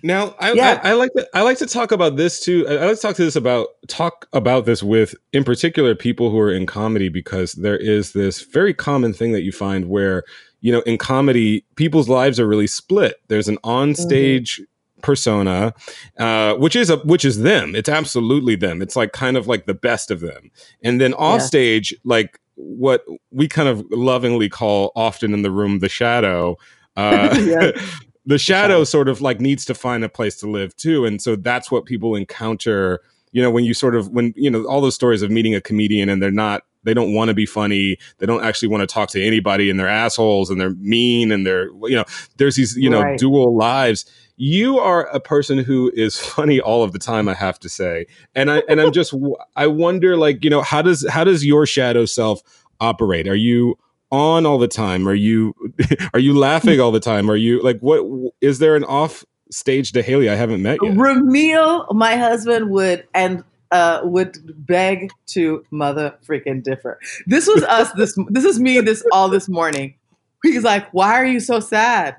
[0.02, 0.80] Now, I, Yeah.
[0.82, 2.66] I, I like to I like to talk about this too.
[2.68, 6.30] I, I like to talk to this about talk about this with, in particular, people
[6.30, 10.24] who are in comedy because there is this very common thing that you find where
[10.60, 13.16] you know in comedy people's lives are really split.
[13.28, 14.60] There's an on-stage
[15.02, 15.74] persona,
[16.18, 17.74] uh, which is a which is them.
[17.74, 18.82] It's absolutely them.
[18.82, 20.50] It's like kind of like the best of them,
[20.82, 25.80] and then off stage, like what we kind of lovingly call often in the room
[25.80, 26.56] the shadow.
[26.96, 27.70] Uh, Yeah.
[28.28, 31.36] the shadow sort of like needs to find a place to live too and so
[31.36, 33.00] that's what people encounter
[33.30, 35.60] you know when you sort of when you know all those stories of meeting a
[35.60, 37.98] comedian and they're not they don't want to be funny.
[38.18, 41.46] They don't actually want to talk to anybody and they're assholes and they're mean and
[41.46, 42.04] they're you know
[42.38, 43.18] there's these you know Right.
[43.18, 44.06] dual lives.
[44.38, 48.06] You are a person who is funny all of the time i have to say.
[48.34, 49.12] And i and i'm just
[49.56, 52.40] i wonder like you know how does how does your shadow self
[52.80, 53.28] operate?
[53.28, 53.78] Are you
[54.12, 55.08] on all the time?
[55.08, 55.54] Are you
[56.14, 57.30] are you laughing all the time?
[57.30, 60.94] Are you like what is there an off stage Dahéli i haven't met yet?
[60.94, 64.36] Ramil, my husband, would and uh, would
[64.66, 66.98] beg to mother freaking differ.
[67.26, 67.92] This was us.
[67.92, 68.80] This this is me.
[68.80, 69.94] This all this morning.
[70.42, 72.16] He's like, "Why are you so sad?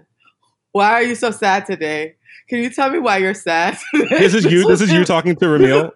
[0.72, 2.16] Why are you so sad today?
[2.50, 3.78] Can you tell me why you're sad?"
[4.10, 5.92] this is you this is you talking to ramil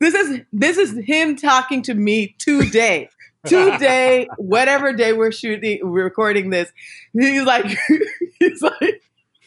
[0.00, 3.08] This is this is him talking to me today.
[3.46, 6.70] Today, whatever day we're shooting, we're recording this.
[7.12, 7.66] He's like,
[8.40, 9.02] he's like,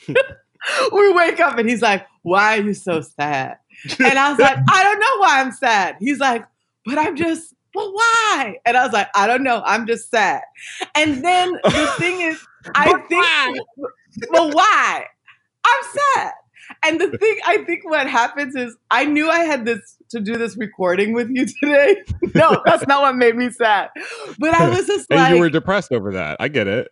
[0.91, 3.57] we wake up and he's like, "Why are you so sad?"
[3.99, 6.45] And I was like, "I don't know why I'm sad." He's like,
[6.85, 9.61] "But I'm just, well, why?" And I was like, "I don't know.
[9.65, 10.41] I'm just sad."
[10.95, 12.39] And then the thing is,
[12.75, 15.05] I think, well, why?
[15.65, 16.31] I'm sad.
[16.83, 20.37] And the thing, I think what happens is I knew I had this to do
[20.37, 21.97] this recording with you today.
[22.33, 23.89] No, that's not what made me sad.
[24.39, 26.87] But I was just and like, you were depressed over that i get it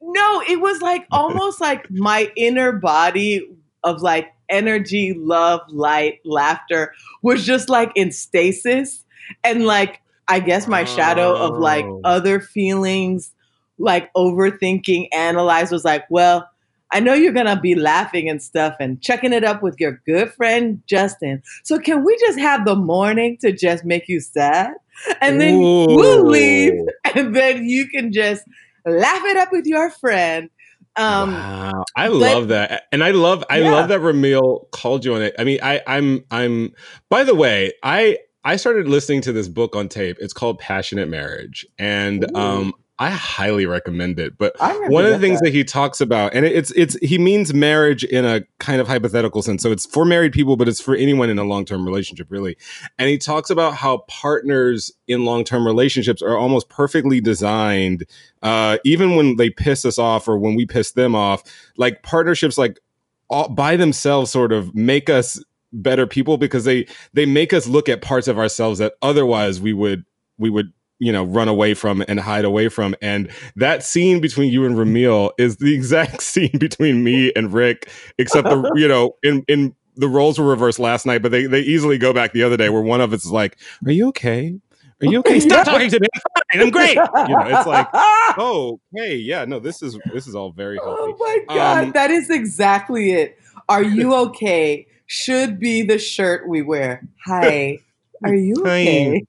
[0.00, 3.48] no, it was like almost like my inner body
[3.82, 6.92] of like energy, love, light, laughter
[7.22, 9.04] was just like in stasis.
[9.44, 12.00] And like, I guess my shadow of like Oh.
[12.04, 13.32] other feelings,
[13.78, 16.48] like overthinking, analyze was like, well,
[16.92, 20.00] I know you're going to be laughing and stuff and checking it up with your
[20.06, 21.42] good friend Justin.
[21.64, 24.74] So can we just have the morning to just make you sad?
[25.20, 26.72] And then we'll leave
[27.14, 28.44] and then you can just
[28.86, 30.48] laugh it up with your friend.
[30.96, 33.70] Um, wow, I love that, and I love I Yeah.
[33.70, 35.34] love that Ramil called you on it.
[35.38, 36.72] I mean, I I'm I'm.
[37.10, 40.16] By the way, I I started listening to this book on tape.
[40.20, 42.36] It's called Passionate Marriage, and Ooh.
[42.38, 44.38] um I highly recommend it.
[44.38, 45.46] But one of the things that.
[45.46, 49.42] that he talks about, and it's it's he means marriage in a kind of hypothetical
[49.42, 49.62] sense.
[49.62, 52.56] So it's for married people, but it's for anyone in a long term relationship, really.
[52.98, 58.06] And he talks about how partners in long term relationships are almost perfectly designed,
[58.42, 61.42] uh, even when they piss us off or when we piss them off.
[61.76, 62.80] Like partnerships, like
[63.28, 67.90] all, by themselves, sort of make us better people because they they make us look
[67.90, 70.06] at parts of ourselves that otherwise we would
[70.38, 74.50] we would you know run away from and hide away from and that scene between
[74.52, 79.16] you and Ramil is the exact scene between me and Rick except the you know
[79.22, 82.42] in in the roles were reversed last night but they they easily go back the
[82.42, 84.58] other day where one of us is like are you okay
[85.02, 86.22] are you okay stop talking to me I'm
[86.52, 86.96] fine I'm great
[87.28, 87.88] you know it's like
[88.38, 91.92] oh hey yeah no this is this is all very healthy Oh my god, Um,
[91.92, 93.38] that is exactly it.
[93.68, 94.86] Are you okay?
[95.06, 97.06] Should be the shirt we wear.
[97.26, 97.78] Hi.
[98.24, 99.22] Are you okay?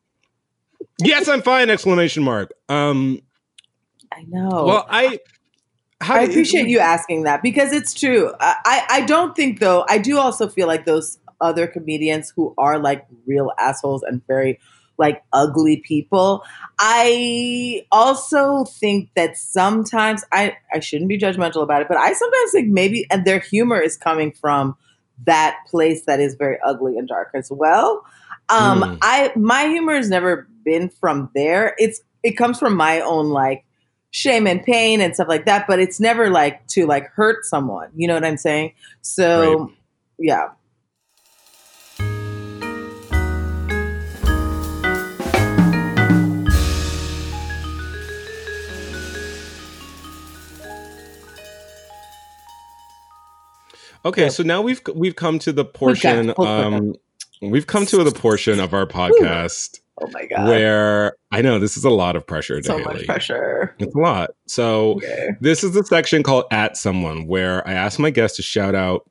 [1.03, 3.21] Yes I'm fine exclamation mark um
[4.11, 4.65] I know.
[4.65, 5.19] well I
[5.99, 8.31] how I appreciate you asking that because it's true.
[8.39, 9.85] I, I I don't think though.
[9.89, 14.59] I do also feel like those other comedians who are like real assholes and very
[14.99, 16.43] like ugly people.
[16.79, 22.51] I also think that sometimes I I shouldn't be judgmental about it, but I sometimes
[22.51, 24.75] think maybe and their humor is coming from
[25.25, 28.03] that place that is very ugly and dark as well.
[28.49, 28.97] Um, Mm.
[29.01, 31.73] I my humor has never been from there.
[31.77, 33.63] It's it comes from my own like
[34.11, 37.89] shame and pain and stuff like that, but it's never like to like hurt someone.
[37.95, 38.73] You know what I'm saying?
[39.01, 39.69] So Right.
[40.19, 40.47] yeah.
[54.05, 54.29] Okay, Yeah.
[54.29, 56.27] so now we've we've come to the portion.
[56.27, 56.93] We've got- Um,
[57.41, 60.47] we've come to the portion of our podcast Oh my god.
[60.47, 62.83] where I know this is a lot of pressure, so Daly.
[62.93, 63.75] much pressure.
[63.79, 64.31] It's a lot.
[64.45, 65.29] So Okay.
[65.41, 69.09] this is the section called "At Someone," where I ask my guests to shout out,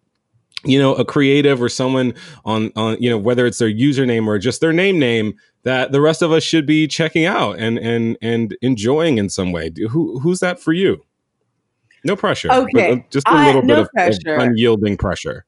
[0.64, 2.14] you know, a creative or someone
[2.44, 5.34] on on you know whether it's their username or just their name name
[5.64, 9.50] that the rest of us should be checking out and and and enjoying in some
[9.50, 9.72] way.
[9.90, 11.02] Who who's that for you?
[12.04, 12.52] No pressure.
[12.52, 12.92] Okay.
[12.92, 14.36] uh, just a little no bit of, of pressure.
[14.36, 15.44] unyielding pressure.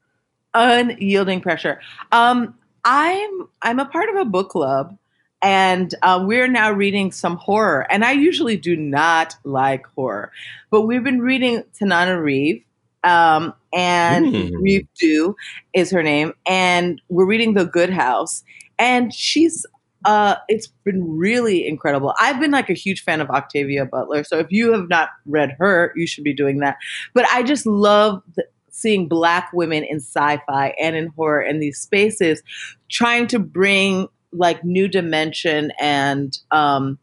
[0.54, 1.80] unyielding pressure.
[2.10, 4.96] Um, I'm I'm a part of a book club,
[5.42, 7.86] and uh, we're now reading some horror.
[7.90, 10.32] And I usually do not like horror,
[10.70, 12.64] but we've been reading Tananarive,
[13.04, 14.50] um, and Mm.
[14.60, 15.36] Reeve Do
[15.72, 18.42] is her name, and we're reading The Good House,
[18.78, 19.64] and she's.
[20.04, 22.14] Uh, it's been really incredible.
[22.20, 25.56] I've been like a huge fan of Octavia Butler, so if you have not read
[25.58, 26.76] her, you should be doing that.
[27.14, 31.80] But I just love the, seeing black women in sci-fi and in horror in these
[31.80, 32.42] spaces
[32.88, 36.98] trying to bring like new dimension and um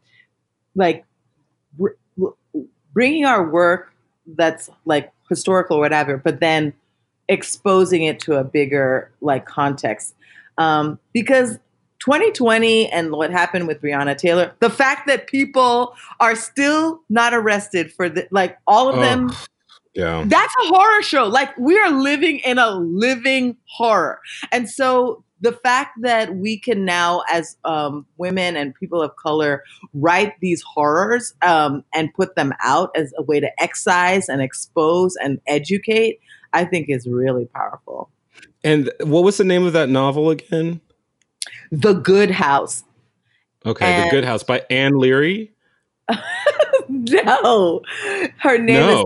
[0.74, 1.04] like
[1.78, 2.60] br- br-
[2.92, 3.92] bringing our work
[4.36, 6.72] that's like historical or whatever but then
[7.28, 10.14] exposing it to a bigger like context
[10.58, 11.58] um because
[12.00, 17.90] 2020 and what happened with Breonna Taylor, the fact that people are still not arrested
[17.92, 19.30] for the like all of Oh, them
[19.94, 20.22] Yeah.
[20.26, 21.24] that's a horror show.
[21.26, 24.20] Like we are living in a living horror.
[24.52, 29.62] And so the fact that we can now, as um, women and people of color,
[29.94, 35.16] write these horrors um, and put them out as a way to excise and expose
[35.16, 36.20] and educate,
[36.52, 38.10] I think is really powerful.
[38.64, 40.80] And what was the name of that novel again?
[41.70, 42.84] The Good House.
[43.64, 45.52] Okay, And- The Good House by Ann Leary.
[46.88, 47.82] no,
[48.38, 49.04] her name is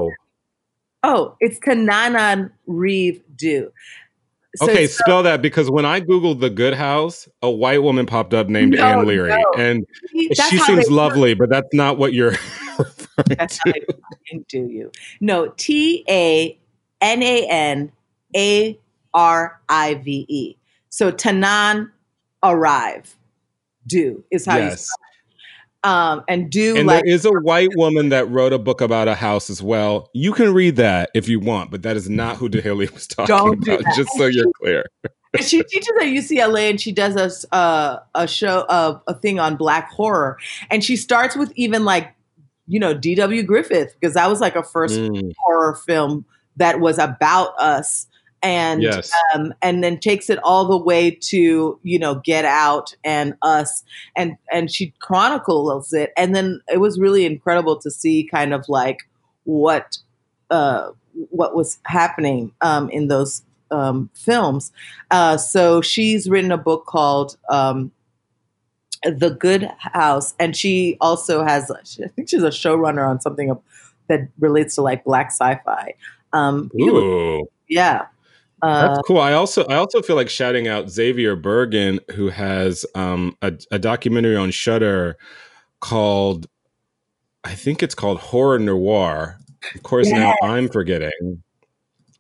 [1.03, 3.73] oh, it's Kananan Reeve Do.
[4.57, 8.35] So okay, spell that because when I googled The Good House, a white woman popped
[8.35, 9.45] up named No, Ann Leary, no.
[9.57, 9.87] and
[10.29, 12.33] that's she seems they- lovely, but that's not what you're
[13.29, 13.73] That's how to.
[13.73, 14.91] they fucking do you.
[15.21, 16.59] No, T A
[17.01, 17.93] N A N
[18.35, 18.79] A
[19.15, 20.57] R I V E.
[20.89, 21.91] So Tanan
[22.43, 23.17] arrive.
[23.87, 24.89] Do is how you Yes,
[25.83, 29.09] um and do and like there is a white woman that wrote a book about
[29.09, 30.11] a house as well.
[30.13, 33.35] You can read that if you want, but that is not who Dahéli was talking
[33.35, 33.95] Don't do about.
[33.95, 34.85] Just so you're clear.
[35.41, 39.57] she teaches at UCLA and she does a uh, a show of a thing on
[39.57, 40.39] black horror
[40.71, 42.15] and she starts with even like
[42.67, 43.43] you know D.W.
[43.45, 46.25] Griffith because that was like a first Mm, horror film
[46.57, 48.07] that was about us
[48.43, 52.95] and yes, um, and then takes it all the way to you know Get Out
[53.05, 53.85] and Us,
[54.17, 58.65] and and she chronicles it, and then it was really incredible to see kind of
[58.69, 59.01] like
[59.45, 59.99] what
[60.51, 60.91] uh,
[61.31, 64.73] what was happening um, in those um, films.
[65.11, 67.93] Uh, so she's written a book called um,
[69.05, 71.71] The Good House, and she also has.
[71.71, 73.55] I think she's a showrunner on something
[74.09, 75.95] that relates to like black sci-fi.
[76.33, 77.47] Um, Ooh.
[77.69, 78.07] yeah.
[78.63, 79.19] Uh, That's cool.
[79.21, 83.79] I also I also feel like shouting out Xavier Burgin, who has um, a, a
[83.79, 85.17] documentary on Shudder
[85.81, 86.47] called,
[87.45, 89.39] I think it's called Horror Noir.
[89.75, 91.43] Of course, now I'm forgetting.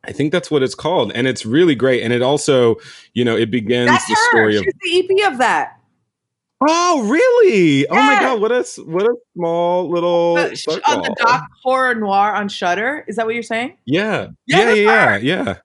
[0.05, 2.03] I think that's what it's called, and it's really great.
[2.03, 2.76] And it also,
[3.12, 4.30] you know, it begins that's the her.
[4.30, 4.64] story of.
[4.64, 5.76] The EP of that.
[6.66, 7.86] Oh, really?
[7.88, 8.41] Oh my god!
[8.41, 13.05] What a what a small little The- on the doc horror noir on Shudder.
[13.09, 13.76] Is that what you're saying?
[13.86, 15.57] Yeah, Yeah, yeah, yeah, yeah.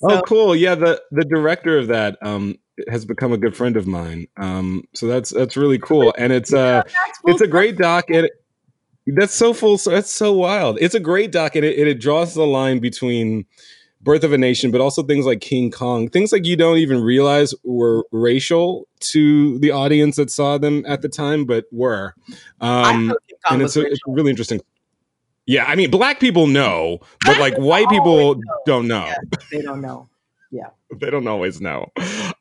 [0.00, 0.56] So, oh, cool.
[0.56, 4.28] Yeah, the the director of that um has become a good friend of mine.
[4.36, 6.82] Um, so that's that's really cool, and it's uh
[7.24, 8.04] it's a great doc.
[8.08, 8.32] And it,
[9.06, 9.78] that's so full.
[9.78, 10.78] So that's so wild.
[10.80, 13.46] It's a great doc, and it, it, it draws the line between
[14.00, 17.02] Birth of a Nation, but also things like King Kong, things like you don't even
[17.02, 22.14] realize were racial to the audience that saw them at the time, but were.
[22.60, 24.14] Um, thought King Kong and it's, a, it's racial.
[24.14, 24.60] really interesting.
[25.48, 28.42] Yeah, I mean, black people know, but like white people know.
[28.66, 29.06] don't know.
[29.06, 29.16] Yeah,
[29.50, 30.08] they don't know.
[30.50, 30.68] Yeah.
[31.00, 31.90] they don't always know.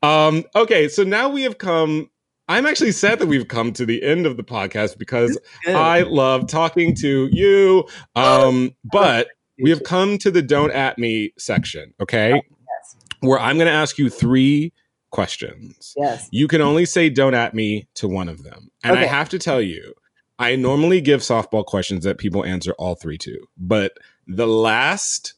[0.03, 2.09] Um, okay, so now we have come.
[2.49, 5.37] I'm actually sad that we've come to the end of the podcast because
[5.67, 7.85] I love talking to you.
[8.15, 9.27] Um, but
[9.61, 12.31] we have come to the don't at me section, okay?
[12.31, 12.95] yes.
[13.19, 14.71] Where I'm going to ask you three
[15.11, 15.93] questions.
[15.97, 16.29] Yes.
[16.31, 18.69] You can only say don't at me to one of them.
[18.83, 19.93] And I have to tell you,
[20.39, 23.37] I normally give softball questions that people answer all three to.
[23.57, 23.93] But
[24.27, 25.33] the last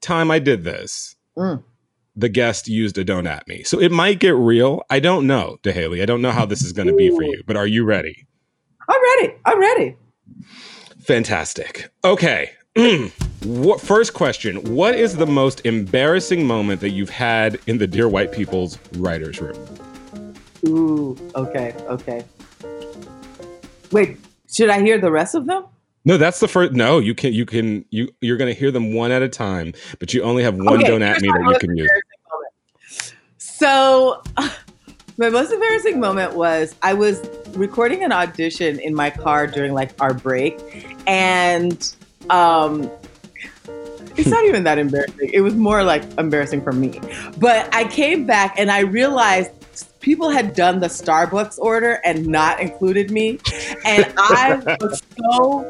[0.00, 1.62] time I did this, Mm.
[2.16, 3.62] the guest used a don't at me.
[3.62, 4.82] So it might get real.
[4.90, 6.02] I don't know, Dahéli.
[6.02, 8.26] I don't know how this is going to be for you, but are you ready?
[8.88, 9.34] I'm ready.
[9.44, 9.96] I'm ready.
[11.00, 11.90] Fantastic.
[12.04, 12.50] Okay.
[13.44, 18.08] what, first question What is the most embarrassing moment that you've had in the Dear
[18.08, 19.56] White People's writer's room?
[20.66, 21.16] Ooh.
[21.34, 21.74] Okay.
[21.88, 22.24] Okay.
[23.92, 24.18] Wait.
[24.50, 25.64] Should I hear the rest of them?
[26.04, 26.72] No, that's the first.
[26.72, 27.32] No, you can.
[27.32, 27.84] You can.
[27.90, 30.78] You you're going to hear them one at a time, but you only have one
[30.78, 31.90] Okay, don't at me that you can use.
[32.32, 33.14] moment.
[33.36, 34.22] So,
[35.18, 37.20] my most embarrassing moment was I was
[37.50, 40.58] recording an audition in my car during like our break,
[41.06, 41.94] and
[42.30, 42.90] um,
[44.16, 45.30] it's not even that embarrassing.
[45.34, 46.98] It was more like embarrassing for me.
[47.36, 49.50] But I came back and I realized
[50.00, 53.38] people had done the Starbucks order and not included me,
[53.84, 55.64] and I was so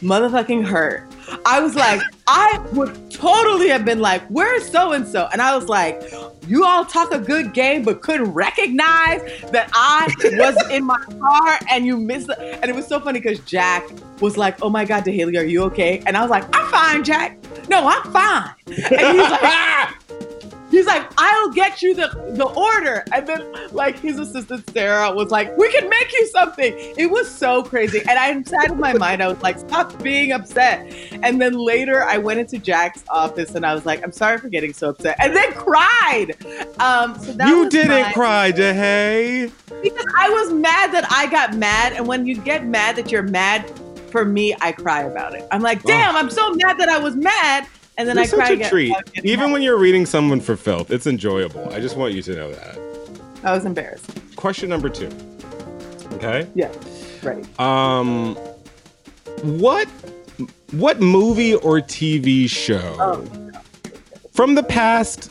[0.00, 1.08] motherfucking hurt.
[1.46, 5.28] I was like, I would totally have been like, where's so and so?
[5.32, 6.02] And I was like,
[6.46, 11.58] you all talk a good game, but couldn't recognize that I was in my car
[11.70, 12.38] and you missed it.
[12.38, 13.84] And it was so funny because Jack
[14.20, 16.02] was like, oh my God, Dahéli, are you okay?
[16.06, 17.38] And I was like, I'm fine, Jack.
[17.68, 18.50] No, I'm fine.
[18.66, 20.30] And he's like,
[20.74, 23.04] He's like, I'll get you the, the order.
[23.12, 26.74] And then, like, his assistant Sarah was like, We can make you something.
[26.76, 28.00] It was so crazy.
[28.00, 30.92] And I inside of my mind, I was like, Stop being upset.
[31.22, 34.48] And then later, I went into Jack's office and I was like, I'm sorry for
[34.48, 35.16] getting so upset.
[35.20, 36.34] And then cried.
[36.80, 39.52] Um, so you didn't my- cry, DeHay.
[39.80, 41.92] because I was mad that I got mad.
[41.92, 43.70] And when you get mad that you're mad
[44.10, 45.46] for me, I cry about it.
[45.52, 47.68] I'm like, damn, I'm so mad that I was mad.
[47.96, 48.94] And then You're I cry such a treat.
[49.22, 51.68] Even when you're reading someone for filth, it's enjoyable.
[51.72, 52.78] I just want you to know that.
[53.44, 54.10] I was embarrassed.
[54.36, 55.10] Question number two.
[56.14, 56.46] Okay.
[56.54, 56.72] Yeah,
[57.22, 57.44] right.
[57.60, 58.34] Um,
[59.42, 59.86] what
[60.72, 63.24] what movie or TV show Oh,
[64.32, 65.30] from the past,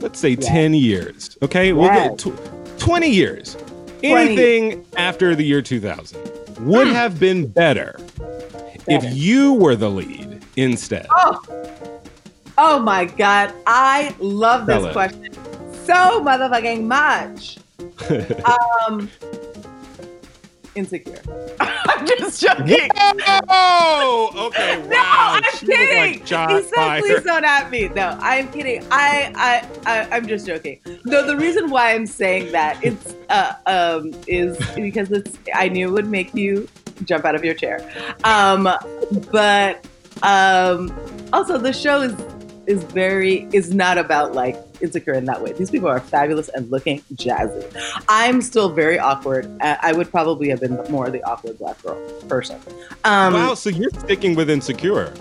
[0.00, 0.46] let's say Yes.
[0.46, 1.36] ten years?
[1.42, 3.56] Okay, we'll get tw- twenty years.
[4.02, 4.14] 20.
[4.14, 6.20] Anything after the year two thousand
[6.60, 8.76] would have been better, Better.
[8.86, 10.23] if you were the lead
[10.56, 11.06] instead.
[11.10, 11.40] Oh,
[12.58, 13.52] oh my God.
[13.66, 14.92] I love this Tell it.
[14.92, 15.32] question
[15.84, 17.58] so motherfucking much.
[18.88, 19.10] Um,
[20.74, 21.20] insecure.
[21.60, 22.88] I'm just joking.
[23.48, 24.82] oh, okay.
[24.88, 25.96] No, I'm She was kidding.
[26.20, 27.02] like he said, fired.
[27.02, 28.84] "Please don't at me." No, I'm kidding.
[28.90, 30.80] I, I, I, I'm just joking.
[31.04, 35.38] No, the reason why I'm saying that it's, uh, um, is because it's.
[35.54, 36.68] I knew it would make you
[37.04, 37.80] jump out of your chair.
[38.24, 38.68] Um,
[39.30, 39.84] but
[40.24, 40.92] um,
[41.32, 42.14] also the show is
[42.66, 45.52] is very is not about like insecure in that way.
[45.52, 47.62] These people are fabulous and looking jazzy.
[48.08, 49.54] I'm still very awkward.
[49.60, 51.96] I would probably have been more the awkward black girl
[52.28, 52.58] person.
[53.04, 55.12] Um, wow, so you're sticking with insecure.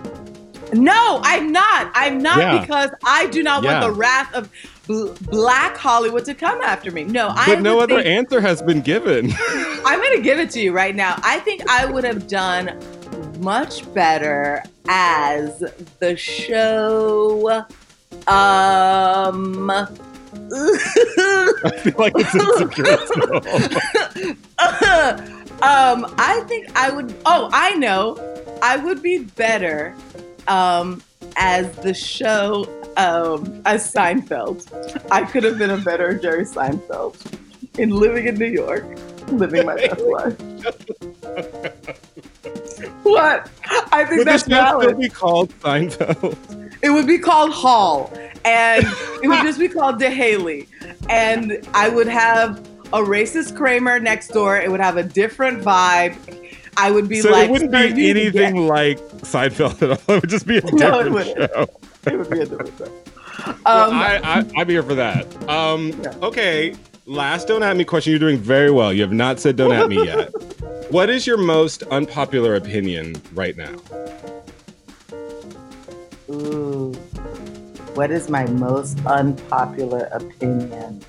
[0.73, 1.91] no, I'm not.
[1.93, 2.61] I'm not Yeah.
[2.61, 3.81] because I do not Yeah.
[3.81, 4.49] want the wrath of
[4.87, 7.03] bl- Black Hollywood to come after me.
[7.03, 9.33] No, I But no other think- answer has been given.
[9.85, 11.19] I'm going to give it to you right now.
[11.23, 12.79] I think I would have done
[13.39, 15.63] much better as
[15.99, 17.65] the show.
[18.27, 19.87] Um, I
[21.79, 22.85] feel like it's insecure.
[25.61, 27.13] um, I think I would.
[27.25, 28.17] Oh, I know.
[28.61, 29.95] I would be better
[30.47, 31.01] um,
[31.35, 32.65] as the show
[32.97, 34.67] um, as Seinfeld.
[35.11, 37.15] I could have been a better Jerry Seinfeld
[37.77, 38.85] in living in New York,
[39.27, 40.37] living my best life.
[43.11, 43.49] what?
[43.91, 46.37] I think Would that's this show still be called Seinfeld?
[46.81, 48.11] It would be called Hall,
[48.43, 48.85] and
[49.21, 50.67] it would just be called Dahéli,
[51.09, 52.59] and I would have
[52.91, 54.57] a racist Kramer next door.
[54.57, 56.15] It would have a different vibe.
[56.75, 60.15] I would be so like, it wouldn't be anything get-" like Seinfeld at all.
[60.15, 61.51] It would just be a No, it different wouldn't.
[61.51, 61.67] show.
[62.11, 62.91] It would be a different show.
[63.65, 65.25] Well, Um, I, I, I'm here for that.
[65.49, 66.13] Um, Yeah.
[66.21, 66.75] Okay,
[67.05, 68.11] last don't at me question.
[68.11, 68.93] You're doing very well.
[68.93, 70.31] You have not said don't at me yet.
[70.89, 73.75] what is your most unpopular opinion right now?
[76.29, 76.93] Ooh,
[77.95, 81.03] what is my most unpopular opinion?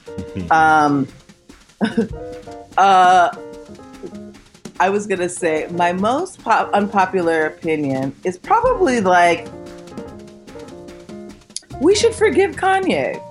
[0.50, 1.08] um,
[2.76, 3.36] uh,
[4.80, 9.48] I was gonna say my most po- unpopular opinion is probably like
[11.80, 13.27] we should forgive Kanye.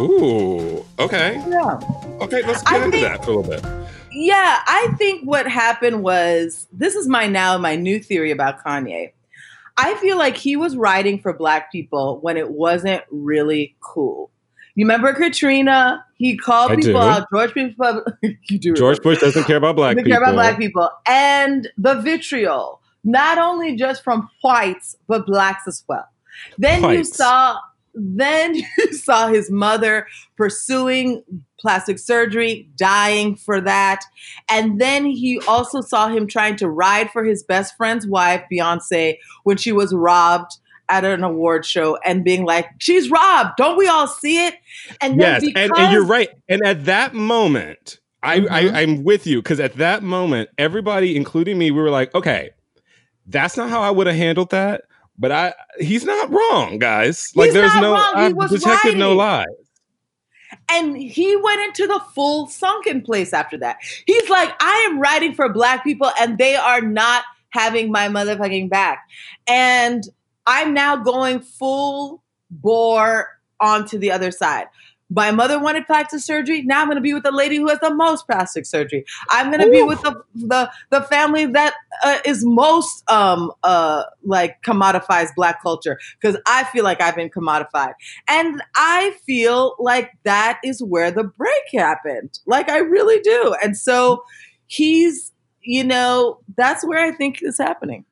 [0.00, 1.78] Ooh, okay, Yeah.
[2.20, 2.42] okay.
[2.46, 3.64] Let's I get into think- that for a little bit.
[4.12, 9.12] Yeah, I think what happened was this is my now my new theory about Kanye.
[9.76, 14.30] I feel like he was writing for black people when it wasn't really cool.
[14.74, 16.04] You remember Katrina?
[16.16, 16.98] He called I people do.
[16.98, 17.26] out.
[17.32, 18.74] George people, you do.
[18.74, 19.02] George remember.
[19.02, 20.16] Bush doesn't care about black They people.
[20.18, 25.84] care about black people and the vitriol, not only just from whites but blacks as
[25.88, 26.06] well.
[26.58, 27.58] Then you saw,
[27.94, 31.22] then you saw his mother pursuing
[31.58, 34.04] plastic surgery, dying for that,
[34.48, 39.16] and then he also saw him trying to ride for his best friend's wife, Beyonce,
[39.44, 40.52] when she was robbed
[40.88, 43.50] at an award show, and being like, "She's robbed!
[43.56, 44.54] Don't we all see it?"
[45.00, 46.30] And then Yes, and, because and you're right.
[46.48, 48.50] And at that moment, I, Mhm.
[48.50, 52.50] I I'm with you because at that moment, everybody, including me, we were like, okay,
[53.26, 54.82] that's not how I would have handled that.
[55.20, 57.30] But I, he's not wrong, guys.
[57.36, 58.34] Like, He's there's not no, wrong.
[58.36, 59.18] Was detected no writing.
[59.18, 59.44] lie.
[60.72, 63.76] And he went into the full sunken place after that.
[64.06, 68.70] He's like, I am writing for black people and they are not having my motherfucking
[68.70, 69.06] back.
[69.46, 70.04] And
[70.46, 73.28] I'm now going full bore
[73.60, 74.66] onto the other side.
[75.10, 76.62] My mother wanted plastic surgery.
[76.62, 79.04] Now I'm going to be with the lady who has the most plastic surgery.
[79.28, 84.04] I'm going to be with the, the the family that uh, is most um uh
[84.22, 87.94] like commodifies black culture because I feel like I've been commodified.
[88.28, 92.38] And I feel like that is where the break happened.
[92.46, 93.54] Like I really do.
[93.62, 94.24] And so
[94.66, 98.04] he's, you know, that's where I think is happening.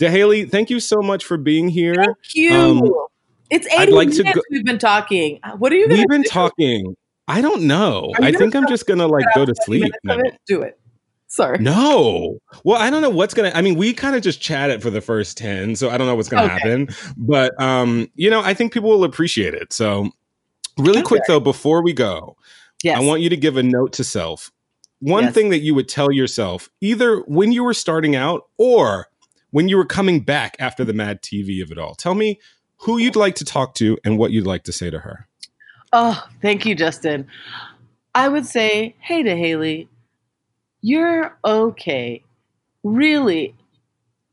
[0.00, 1.94] Dahéli, thank you so much for being here.
[1.94, 2.52] Thank you.
[2.54, 2.82] Um,
[3.50, 5.38] it's I'd 80 like minutes go- we've been talking.
[5.58, 6.28] What are you going We've been do?
[6.28, 6.96] talking.
[7.28, 8.12] I don't know.
[8.20, 9.92] I think I'm just gonna like go to sleep.
[10.04, 10.34] It?
[10.46, 10.78] Do it.
[11.26, 11.58] Sorry.
[11.58, 12.38] No.
[12.64, 13.50] Well, I don't know what's gonna.
[13.54, 16.14] I mean, we kind of just chatted for the first ten, so I don't know
[16.14, 16.54] what's gonna Okay.
[16.54, 16.88] happen.
[17.16, 19.72] But um, you know, I think people will appreciate it.
[19.72, 20.10] So,
[20.78, 22.36] really quick though, before we go,
[22.82, 22.98] Yes.
[22.98, 24.50] I want you to give a note to self.
[25.00, 25.34] One Yes.
[25.34, 29.06] thing that you would tell yourself, either when you were starting out or
[29.54, 31.94] when you were coming back after the Mad TV of it all.
[31.94, 32.40] Tell me
[32.78, 35.28] who you'd like to talk to and what you'd like to say to her.
[35.92, 37.28] Oh, thank you, Justin.
[38.16, 39.86] I would say, hey Dahéli,
[40.80, 42.24] you're okay.
[42.82, 43.54] Really,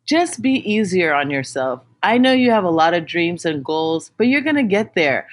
[0.07, 1.82] just be easier on yourself.
[2.01, 4.95] I know you have a lot of dreams and goals, but you're going to get
[4.95, 5.28] there.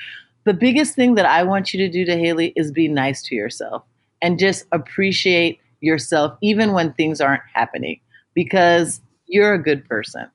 [0.45, 3.85] The biggest thing that I want you to do Dahéli is be nice to yourself
[4.21, 8.01] and just appreciate yourself, even when things aren't happening,
[8.35, 10.29] because you're a good person.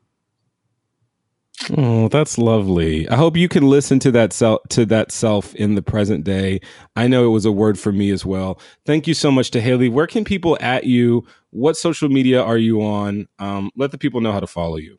[1.77, 3.07] Oh, that's lovely.
[3.09, 6.59] I hope you can listen to that self to that self in the present day.
[6.95, 8.59] I know it was a word for me as well.
[8.85, 9.91] Thank you so much Dahéli.
[9.91, 11.25] Where can people at you?
[11.51, 13.27] What social media are you on?
[13.39, 14.97] Um, let the people know how to follow you.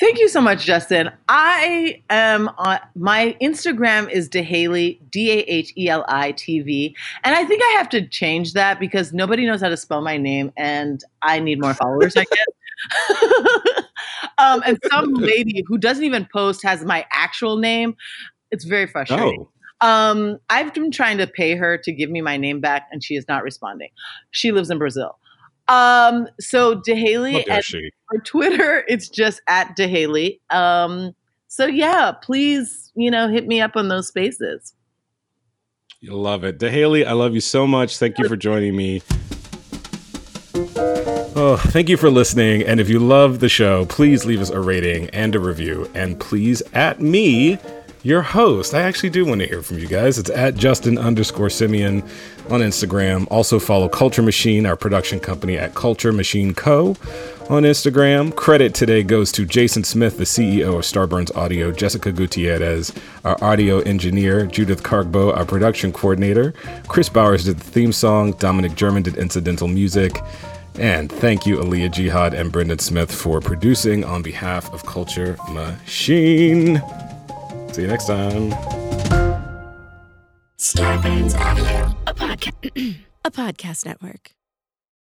[0.00, 1.10] Thank you so much, Justin.
[1.28, 6.94] I am on my Instagram is Dahéli, D A H E L I T V.
[7.24, 10.16] And I think I have to change that because nobody knows how to spell my
[10.16, 12.46] name and I need more followers, I guess.
[14.38, 17.96] um, and some lady who doesn't even post has my actual name.
[18.50, 19.46] It's very frustrating.
[19.82, 23.02] Oh, Um, I've been trying to pay her to give me my name back and
[23.02, 23.90] she is not responding.
[24.30, 25.18] She lives in Brazil.
[25.68, 27.90] Um, so Dahéli and she?
[28.10, 30.40] for Twitter, it's just at Dahéli.
[30.50, 31.14] Um,
[31.48, 34.74] so yeah, please, you know, hit me up on those spaces.
[36.00, 36.58] You love it.
[36.58, 37.98] Dahéli, I love you so much.
[37.98, 39.02] Thank you for joining me.
[41.40, 42.62] Oh, thank you for listening.
[42.62, 45.88] And if you love the show, please leave us a rating and a review.
[45.94, 47.58] And please at me,
[48.02, 48.74] your host.
[48.74, 50.18] I actually do want to hear from you guys.
[50.18, 52.02] It's at Justin underscore Simien
[52.50, 53.28] on Instagram.
[53.30, 56.96] Also follow Culture Machine, our production company at Culture Machine Co.
[57.48, 58.34] on Instagram.
[58.34, 62.92] Credit today goes to Jason Smith, the CEO of Starburns Audio, Jessica Gutierrez,
[63.24, 66.52] our audio engineer, Judith Cargbo, our production coordinator.
[66.88, 70.20] Chris Bowers did the theme song, Dominic German did incidental music.
[70.78, 76.80] And thank you, Aaliyah Jihad and Brendan Smith, for producing on behalf of Culture Machine.
[77.72, 78.52] See you next time.
[80.58, 81.96] Starburns Audio.
[83.24, 84.37] a podcast network.